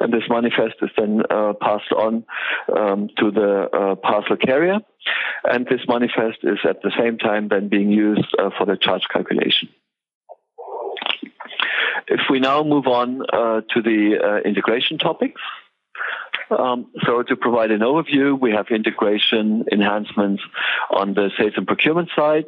And 0.00 0.12
this 0.12 0.24
manifest 0.28 0.76
is 0.82 0.90
then 0.96 1.22
uh, 1.28 1.52
passed 1.60 1.92
on 1.92 2.24
to 2.68 3.30
the 3.30 3.68
uh, 3.72 3.94
parcel 3.96 4.36
carrier. 4.36 4.78
And 5.44 5.66
this 5.66 5.80
manifest 5.88 6.38
is 6.42 6.58
at 6.68 6.82
the 6.82 6.92
same 6.98 7.18
time 7.18 7.48
then 7.48 7.68
being 7.68 7.90
used 7.90 8.34
uh, 8.38 8.50
for 8.56 8.64
the 8.66 8.76
charge 8.76 9.02
calculation. 9.12 9.68
If 12.06 12.20
we 12.30 12.38
now 12.40 12.62
move 12.62 12.86
on 12.86 13.18
to 13.18 13.82
the 13.82 14.42
integration 14.44 14.98
topics. 14.98 15.40
Um, 16.50 16.86
so 17.04 17.22
to 17.22 17.36
provide 17.36 17.70
an 17.70 17.80
overview, 17.80 18.38
we 18.38 18.52
have 18.52 18.68
integration 18.68 19.64
enhancements 19.70 20.42
on 20.90 21.14
the 21.14 21.30
sales 21.38 21.54
and 21.56 21.66
procurement 21.66 22.10
side. 22.14 22.46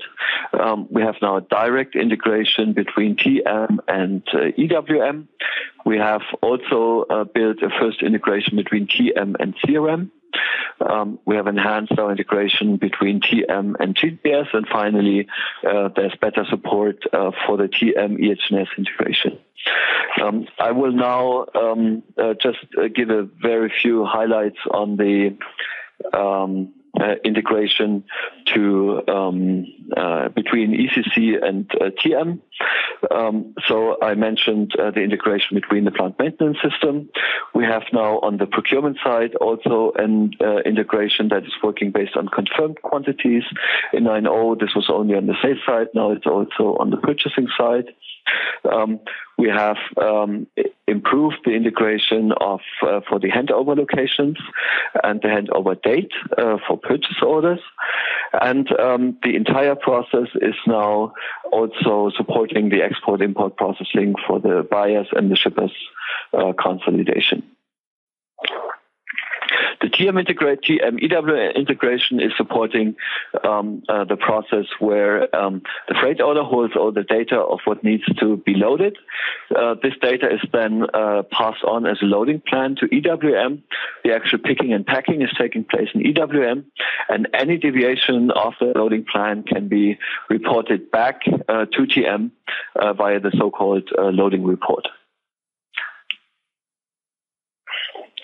Um, 0.52 0.87
we 0.90 1.02
have 1.02 1.16
now 1.22 1.37
a 1.37 1.40
direct 1.40 1.96
integration 1.96 2.72
between 2.72 3.16
TM 3.16 3.78
and 3.88 4.22
uh, 4.32 4.52
EWM. 4.59 5.26
We 5.85 5.98
have 5.98 6.22
also 6.42 7.06
uh, 7.09 7.24
built 7.24 7.62
a 7.62 7.70
first 7.80 8.02
integration 8.02 8.56
between 8.56 8.87
TM 8.87 9.37
and 9.38 9.54
CRM. 9.59 10.11
Um, 10.81 11.18
we 11.25 11.37
have 11.37 11.46
enhanced 11.46 11.99
our 11.99 12.11
integration 12.11 12.77
between 12.77 13.20
TM 13.20 13.75
and 13.79 13.96
GTS, 13.96 14.55
and 14.55 14.66
finally, 14.68 15.27
uh, 15.66 15.88
there's 15.94 16.14
better 16.20 16.44
support 16.51 17.03
uh, 17.12 17.31
for 17.46 17.57
the 17.57 17.64
TM 17.64 18.18
EHS 18.18 18.68
integration. 18.77 19.38
Um, 20.22 20.46
I 20.59 20.72
will 20.72 20.92
now 20.92 21.46
um, 21.55 22.03
uh, 22.16 22.35
just 22.40 22.59
uh, 22.79 22.88
give 22.94 23.11
a 23.11 23.22
very 23.22 23.72
few 23.83 24.05
highlights 24.05 24.59
on 24.70 24.96
the 24.96 25.37
um, 26.16 26.72
integration 27.24 28.04
to 28.54 29.02
um, 29.09 29.66
uh, 29.96 30.28
between 30.30 30.72
ECC 30.72 31.42
and 31.42 31.70
uh, 31.80 31.90
TM. 32.04 32.40
Um, 33.11 33.54
so 33.66 33.96
I 34.02 34.14
mentioned 34.14 34.72
uh, 34.78 34.90
the 34.90 35.02
integration 35.02 35.54
between 35.54 35.85
the 35.85 35.90
plant 35.90 36.18
maintenance 36.18 36.59
system. 36.62 37.09
We 37.54 37.64
have 37.64 37.82
now 37.92 38.18
on 38.20 38.38
the 38.38 38.46
procurement 38.46 38.98
side 39.04 39.35
also 39.37 39.92
an 39.96 40.32
uh, 40.40 40.59
integration 40.59 41.28
that 41.28 41.44
is 41.44 41.52
working 41.62 41.90
based 41.92 42.16
on 42.16 42.28
confirmed 42.28 42.80
quantities. 42.82 43.42
In 43.92 44.04
9.0, 44.04 44.61
this 44.61 44.74
was 44.74 44.87
only 44.88 45.14
on 45.14 45.26
the 45.26 45.35
sales 45.42 45.59
side. 45.66 45.88
Now 45.94 46.12
it's 46.12 46.26
also 46.26 46.76
on 46.80 46.90
the 46.90 46.96
purchasing 46.96 47.48
side. 47.56 47.87
Um, 48.70 49.00
we 49.38 49.49
have 49.49 49.77
um, 50.01 50.46
improved 50.87 51.37
the 51.44 51.53
integration 51.53 52.33
of 52.40 52.61
uh, 52.83 53.01
for 53.09 53.18
the 53.18 53.29
handover 53.29 53.77
locations 53.77 54.38
and 55.05 55.20
the 55.20 55.29
handover 55.29 55.81
date 55.81 56.12
uh, 56.38 56.57
for 56.66 56.79
purchase 56.79 57.16
orders, 57.22 57.61
and 58.40 58.70
um, 58.81 59.18
the 59.22 59.37
entire 59.37 59.75
process 59.75 60.29
is 60.37 60.55
now 60.66 61.12
also 61.53 62.11
supporting 62.16 62.70
the 62.70 62.83
export-import 62.83 63.57
processing 63.57 64.14
for 64.27 64.40
the 64.40 64.66
buyers 64.70 65.09
and 65.12 65.31
the 65.31 65.37
shippers 65.37 65.72
uh, 66.33 66.53
consolidation. 66.53 67.42
The 69.80 69.88
TM 69.88 70.18
integrate 70.18 70.62
TM 70.62 71.00
EW 71.00 71.50
integration 71.54 72.20
is 72.20 72.32
supporting 72.36 72.96
um, 73.44 73.82
uh, 73.88 74.04
the 74.04 74.16
process 74.16 74.66
where 74.78 75.34
um, 75.36 75.62
the 75.88 75.94
freight 76.00 76.20
order 76.20 76.42
holds 76.42 76.74
all 76.76 76.92
the 76.92 77.02
data 77.02 77.36
of 77.36 77.60
what 77.64 77.84
needs 77.84 78.04
to 78.18 78.36
be 78.38 78.54
loaded. 78.54 78.96
Uh, 79.54 79.74
this 79.82 79.94
data 80.00 80.32
is 80.32 80.40
then 80.52 80.84
uh, 80.94 81.22
passed 81.30 81.62
on 81.64 81.86
as 81.86 81.98
a 82.02 82.06
loading 82.06 82.40
plan 82.46 82.76
to 82.76 82.86
EWM. 82.86 83.62
The 84.04 84.14
actual 84.14 84.38
picking 84.38 84.72
and 84.72 84.86
packing 84.86 85.22
is 85.22 85.30
taking 85.38 85.64
place 85.64 85.88
in 85.94 86.02
EWM, 86.02 86.64
and 87.08 87.28
any 87.34 87.56
deviation 87.56 88.30
of 88.30 88.54
the 88.60 88.72
loading 88.74 89.04
plan 89.04 89.42
can 89.42 89.68
be 89.68 89.98
reported 90.30 90.90
back 90.90 91.22
uh, 91.48 91.66
to 91.66 91.82
TM 91.82 92.30
uh, 92.76 92.92
via 92.94 93.20
the 93.20 93.32
so-called 93.36 93.88
uh, 93.96 94.04
loading 94.04 94.44
report. 94.44 94.86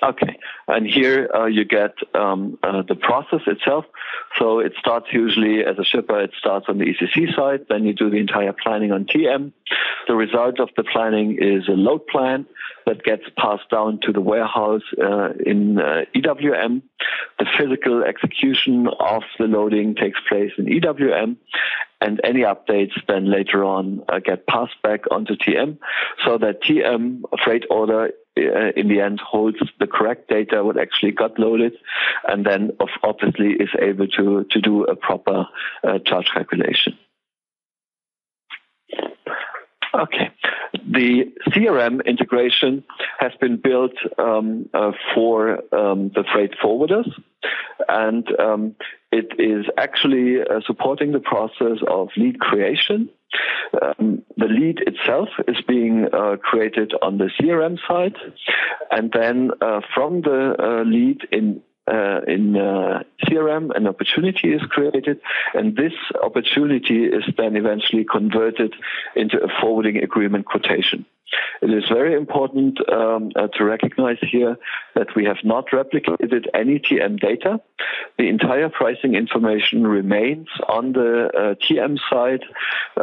Okay, 0.02 0.36
and 0.66 0.84
here 0.84 1.30
uh, 1.32 1.46
you 1.46 1.64
get 1.64 1.94
um, 2.12 2.58
uh, 2.64 2.82
the 2.88 2.96
process 2.96 3.40
itself. 3.46 3.84
So 4.36 4.58
it 4.58 4.72
starts 4.76 5.06
usually 5.12 5.64
as 5.64 5.78
a 5.78 5.84
shipper, 5.84 6.20
it 6.20 6.32
starts 6.36 6.66
on 6.68 6.78
the 6.78 6.86
ECC 6.86 7.36
side, 7.36 7.66
then 7.68 7.84
you 7.84 7.92
do 7.92 8.10
the 8.10 8.16
entire 8.16 8.52
planning 8.52 8.90
on 8.90 9.04
TM. 9.04 9.52
The 10.08 10.14
result 10.14 10.58
of 10.58 10.70
the 10.76 10.82
planning 10.82 11.38
is 11.40 11.68
a 11.68 11.72
load 11.72 12.06
plan 12.08 12.46
that 12.86 13.04
gets 13.04 13.22
passed 13.38 13.70
down 13.70 14.00
to 14.02 14.12
the 14.12 14.20
warehouse 14.20 14.82
uh, 15.00 15.34
in 15.46 15.78
uh, 15.78 16.02
EWM. 16.16 16.82
The 17.38 17.46
physical 17.56 18.02
execution 18.02 18.88
of 18.88 19.22
the 19.38 19.44
loading 19.44 19.94
takes 19.94 20.18
place 20.28 20.50
in 20.58 20.66
EWM, 20.66 21.36
and 22.00 22.20
any 22.24 22.40
updates 22.40 22.94
then 23.06 23.30
later 23.30 23.62
on 23.64 24.02
uh, 24.08 24.18
get 24.18 24.46
passed 24.48 24.80
back 24.82 25.02
onto 25.12 25.36
TM 25.36 25.78
so 26.24 26.38
that 26.38 26.62
TM 26.62 27.22
freight 27.44 27.64
order 27.70 28.10
uh, 28.38 28.72
in 28.76 28.88
the 28.88 29.00
end 29.00 29.20
holds 29.20 29.58
the 29.78 29.86
correct 29.86 30.28
data 30.28 30.64
what 30.64 30.78
actually 30.78 31.12
got 31.12 31.38
loaded 31.38 31.72
and 32.26 32.46
then 32.46 32.70
obviously 33.02 33.52
is 33.52 33.70
able 33.80 34.06
to 34.06 34.44
to 34.50 34.60
do 34.60 34.84
a 34.84 34.96
proper 34.96 35.46
uh, 35.84 35.98
charge 36.06 36.26
calculation 36.32 36.98
okay 39.94 40.30
the 40.74 41.32
CRM 41.48 42.04
integration 42.04 42.84
has 43.18 43.32
been 43.40 43.56
built 43.56 43.92
um, 44.18 44.68
uh, 44.72 44.92
for 45.14 45.58
um, 45.74 46.10
the 46.14 46.24
freight 46.32 46.52
forwarders, 46.62 47.08
and 47.88 48.26
um, 48.40 48.74
it 49.10 49.32
is 49.38 49.66
actually 49.76 50.40
uh, 50.40 50.60
supporting 50.66 51.12
the 51.12 51.20
process 51.20 51.78
of 51.86 52.08
lead 52.16 52.40
creation. 52.40 53.08
Um, 53.80 54.22
the 54.36 54.46
lead 54.46 54.80
itself 54.86 55.28
is 55.48 55.56
being 55.66 56.06
uh, 56.12 56.36
created 56.36 56.92
on 57.02 57.18
the 57.18 57.30
CRM 57.40 57.78
side, 57.88 58.16
and 58.90 59.12
then 59.12 59.50
uh, 59.60 59.80
from 59.94 60.20
the 60.20 60.54
uh, 60.58 60.82
lead 60.84 61.26
in 61.30 61.62
uh, 61.86 62.20
in 62.28 62.56
uh, 62.56 63.02
CRM, 63.24 63.74
an 63.74 63.88
opportunity 63.88 64.52
is 64.52 64.62
created, 64.70 65.20
and 65.52 65.76
this 65.76 65.92
opportunity 66.22 67.06
is 67.06 67.24
then 67.36 67.56
eventually 67.56 68.04
converted 68.04 68.72
into 69.16 69.42
a 69.42 69.48
forwarding 69.60 69.96
agreement 69.96 70.46
quotation. 70.46 71.04
It 71.62 71.70
is 71.70 71.84
very 71.88 72.14
important 72.14 72.78
um, 72.90 73.30
uh, 73.36 73.48
to 73.54 73.64
recognize 73.64 74.18
here 74.20 74.56
that 74.94 75.14
we 75.14 75.24
have 75.24 75.38
not 75.44 75.68
replicated 75.70 76.46
any 76.54 76.78
TM 76.78 77.20
data. 77.20 77.60
The 78.18 78.28
entire 78.28 78.68
pricing 78.68 79.14
information 79.14 79.86
remains 79.86 80.48
on 80.68 80.92
the 80.92 81.28
uh, 81.28 81.54
TM 81.54 81.98
side 82.10 82.42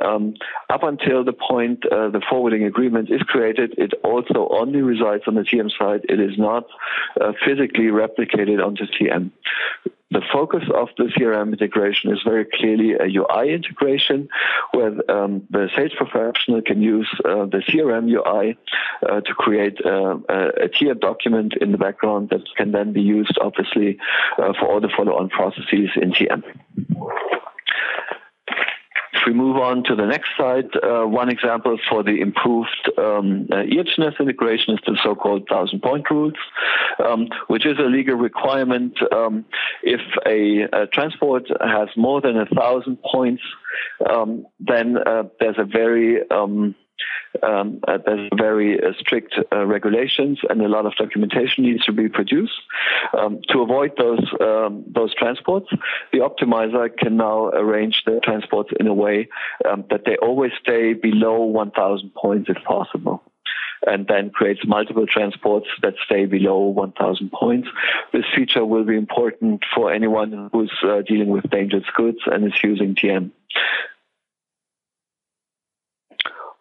um, 0.01 0.35
up 0.69 0.83
until 0.83 1.23
the 1.23 1.33
point 1.33 1.85
uh, 1.85 2.09
the 2.09 2.21
forwarding 2.29 2.63
agreement 2.65 3.09
is 3.09 3.21
created. 3.21 3.75
It 3.77 3.93
also 4.03 4.49
only 4.51 4.81
resides 4.81 5.23
on 5.27 5.35
the 5.35 5.41
TM 5.41 5.71
side. 5.77 6.01
It 6.09 6.19
is 6.19 6.37
not 6.37 6.65
uh, 7.19 7.33
physically 7.45 7.85
replicated 7.85 8.63
onto 8.63 8.85
TM 8.85 9.31
the 10.11 10.21
focus 10.33 10.63
of 10.73 10.89
the 10.97 11.05
CRM 11.05 11.51
integration 11.51 12.11
is 12.11 12.19
very 12.23 12.45
clearly 12.45 12.93
a 12.93 13.05
UI 13.05 13.53
integration 13.53 14.27
where 14.71 14.93
um, 15.11 15.43
the 15.49 15.69
sales 15.75 15.91
professional 15.95 16.61
can 16.61 16.81
use 16.81 17.07
uh, 17.25 17.45
the 17.45 17.61
CRM 17.67 18.09
UI 18.09 18.57
uh, 19.07 19.21
to 19.21 19.33
create 19.33 19.77
uh, 19.85 20.17
a 20.27 20.67
TM 20.69 20.99
document 20.99 21.53
in 21.61 21.71
the 21.71 21.77
background 21.77 22.29
that 22.29 22.41
can 22.57 22.71
then 22.71 22.91
be 22.91 23.01
used, 23.01 23.37
obviously, 23.39 23.97
uh, 24.37 24.53
for 24.59 24.67
all 24.67 24.81
the 24.81 24.89
follow-on 24.95 25.29
processes 25.29 25.89
in 25.95 26.11
TM 26.11 26.43
we 29.29 29.35
move 29.35 29.57
on 29.57 29.83
to 29.83 29.95
the 29.95 30.07
next 30.07 30.29
slide, 30.35 30.69
uh, 30.81 31.05
one 31.05 31.29
example 31.29 31.77
for 31.87 32.01
the 32.01 32.19
improved 32.19 32.91
um, 32.97 33.47
uh, 33.51 33.61
integration 34.19 34.73
is 34.73 34.79
the 34.87 34.97
so-called 35.03 35.47
thousand 35.47 35.83
point 35.83 36.09
rules, 36.09 36.33
um, 37.05 37.27
which 37.47 37.63
is 37.63 37.77
a 37.77 37.83
legal 37.83 38.15
requirement 38.15 38.97
um, 39.13 39.45
if 39.83 40.01
a, 40.25 40.63
a, 40.73 40.87
transport 40.87 41.43
has 41.61 41.89
more 41.95 42.21
than 42.21 42.37
a 42.37 42.47
thousand 42.47 42.97
points, 43.03 43.43
um, 44.09 44.47
then 44.59 44.97
uh, 44.97 45.23
there's 45.39 45.59
a 45.59 45.65
very 45.65 46.21
um, 47.43 47.79
uh, 47.87 47.97
there's 48.05 48.29
very 48.35 48.79
uh, 48.79 48.93
strict 48.99 49.35
uh, 49.51 49.65
regulations 49.65 50.39
and 50.49 50.61
a 50.61 50.67
lot 50.67 50.85
of 50.85 50.95
documentation 50.95 51.63
needs 51.63 51.85
to 51.85 51.91
be 51.91 52.09
produced. 52.09 52.59
Um, 53.17 53.39
to 53.49 53.61
avoid 53.61 53.91
those 53.97 54.25
um, 54.39 54.85
those 54.87 55.13
transports, 55.15 55.67
the 56.11 56.19
optimizer 56.19 56.89
can 56.95 57.17
now 57.17 57.49
arrange 57.49 58.03
the 58.05 58.19
transports 58.23 58.71
in 58.79 58.87
a 58.87 58.93
way 58.93 59.29
um, 59.69 59.85
that 59.89 60.05
they 60.05 60.17
always 60.17 60.51
stay 60.61 60.93
below 60.93 61.41
1,000 61.43 62.13
points 62.13 62.49
if 62.49 62.63
possible 62.63 63.23
and 63.85 64.07
then 64.07 64.29
creates 64.29 64.61
multiple 64.65 65.05
transports 65.07 65.67
that 65.81 65.93
stay 66.05 66.25
below 66.25 66.59
1,000 66.59 67.31
points. 67.31 67.67
This 68.11 68.25
feature 68.35 68.65
will 68.65 68.83
be 68.83 68.97
important 68.97 69.63
for 69.73 69.93
anyone 69.93 70.49
who's 70.51 70.73
uh, 70.83 71.01
dealing 71.07 71.29
with 71.29 71.49
dangerous 71.49 71.85
goods 71.95 72.19
and 72.25 72.45
is 72.45 72.63
using 72.63 72.95
TM. 72.95 73.31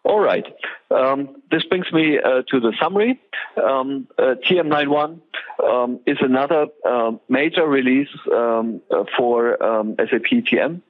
All 0.03 0.19
right. 0.19 0.45
Um, 0.89 1.41
this 1.51 1.63
brings 1.65 1.91
me 1.91 2.17
uh, 2.17 2.41
to 2.49 2.59
the 2.59 2.73
summary. 2.81 3.19
Um, 3.61 4.07
uh, 4.17 4.35
TM91 4.49 5.19
um, 5.63 5.99
is 6.07 6.17
another 6.21 6.67
uh, 6.87 7.11
major 7.27 7.67
release 7.67 8.09
um, 8.33 8.81
uh, 8.89 9.03
for 9.17 9.61
um, 9.61 9.95
SAP 9.97 10.31
TM. 10.31 10.81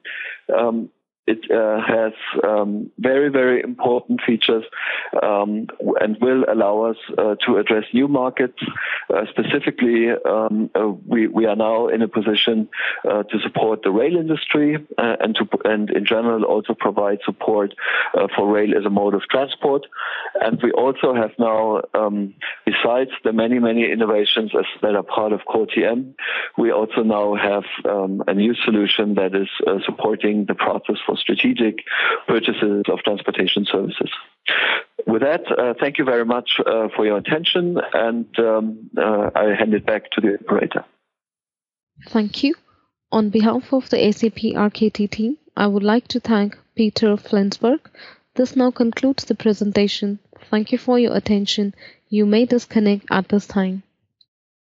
It 1.30 1.48
uh, 1.48 1.80
has 1.86 2.12
um, 2.42 2.90
very, 2.98 3.28
very 3.30 3.62
important 3.62 4.20
features 4.26 4.64
um, 5.22 5.68
and 6.00 6.16
will 6.20 6.44
allow 6.52 6.82
us 6.90 6.96
uh, 7.16 7.36
to 7.46 7.58
address 7.58 7.84
new 7.94 8.08
markets. 8.08 8.58
Uh, 9.14 9.26
specifically, 9.30 10.08
um, 10.28 10.70
uh, 10.74 10.88
we, 11.06 11.28
we 11.28 11.46
are 11.46 11.54
now 11.54 11.86
in 11.86 12.02
a 12.02 12.08
position 12.08 12.68
uh, 13.08 13.22
to 13.24 13.38
support 13.44 13.82
the 13.84 13.92
rail 13.92 14.16
industry 14.16 14.76
uh, 14.98 15.16
and 15.20 15.36
to 15.36 15.44
and 15.64 15.90
in 15.90 16.04
general 16.04 16.42
also 16.44 16.74
provide 16.74 17.18
support 17.24 17.74
for 18.34 18.52
rail 18.52 18.76
as 18.76 18.84
a 18.84 18.90
mode 18.90 19.14
of 19.14 19.22
transport. 19.30 19.86
And 20.40 20.60
we 20.62 20.72
also 20.72 21.14
have 21.14 21.30
now, 21.38 21.82
um, 21.94 22.34
besides 22.66 23.10
the 23.24 23.32
many, 23.32 23.58
many 23.58 23.90
innovations 23.90 24.50
that 24.82 24.94
are 24.96 25.02
part 25.02 25.32
of 25.32 25.40
Core 25.44 25.66
TM, 25.66 26.14
we 26.58 26.72
also 26.72 27.02
now 27.02 27.36
have 27.36 27.64
um, 27.88 28.22
a 28.26 28.34
new 28.34 28.54
solution 28.64 29.14
that 29.14 29.34
is 29.34 29.48
supporting 29.84 30.46
the 30.46 30.54
process 30.54 30.96
for 31.06 31.16
strategic 31.20 31.78
purchases 32.26 32.84
of 32.88 32.98
transportation 33.00 33.66
services. 33.70 34.10
With 35.06 35.22
that, 35.22 35.42
uh, 35.50 35.74
thank 35.78 35.98
you 35.98 36.04
very 36.04 36.24
much 36.24 36.50
uh, 36.64 36.88
for 36.94 37.04
your 37.06 37.18
attention, 37.18 37.78
and 37.92 38.26
um, 38.38 38.90
uh, 38.96 39.30
I 39.34 39.54
hand 39.58 39.74
it 39.74 39.86
back 39.86 40.10
to 40.12 40.20
the 40.20 40.38
operator. 40.40 40.84
Thank 42.08 42.42
you. 42.44 42.54
On 43.12 43.28
behalf 43.30 43.72
of 43.72 43.90
the 43.90 44.12
SAP 44.12 44.54
RKT 44.54 45.10
team, 45.10 45.36
I 45.56 45.66
would 45.66 45.82
like 45.82 46.06
to 46.08 46.20
thank 46.20 46.56
Peter 46.76 47.16
Flensburg. 47.16 47.80
This 48.34 48.56
now 48.56 48.70
concludes 48.70 49.24
the 49.24 49.34
presentation. 49.34 50.20
Thank 50.50 50.72
you 50.72 50.78
for 50.78 50.98
your 50.98 51.16
attention. 51.16 51.74
You 52.08 52.24
may 52.24 52.46
disconnect 52.46 53.06
at 53.10 53.28
this 53.28 53.46
time. 53.46 53.82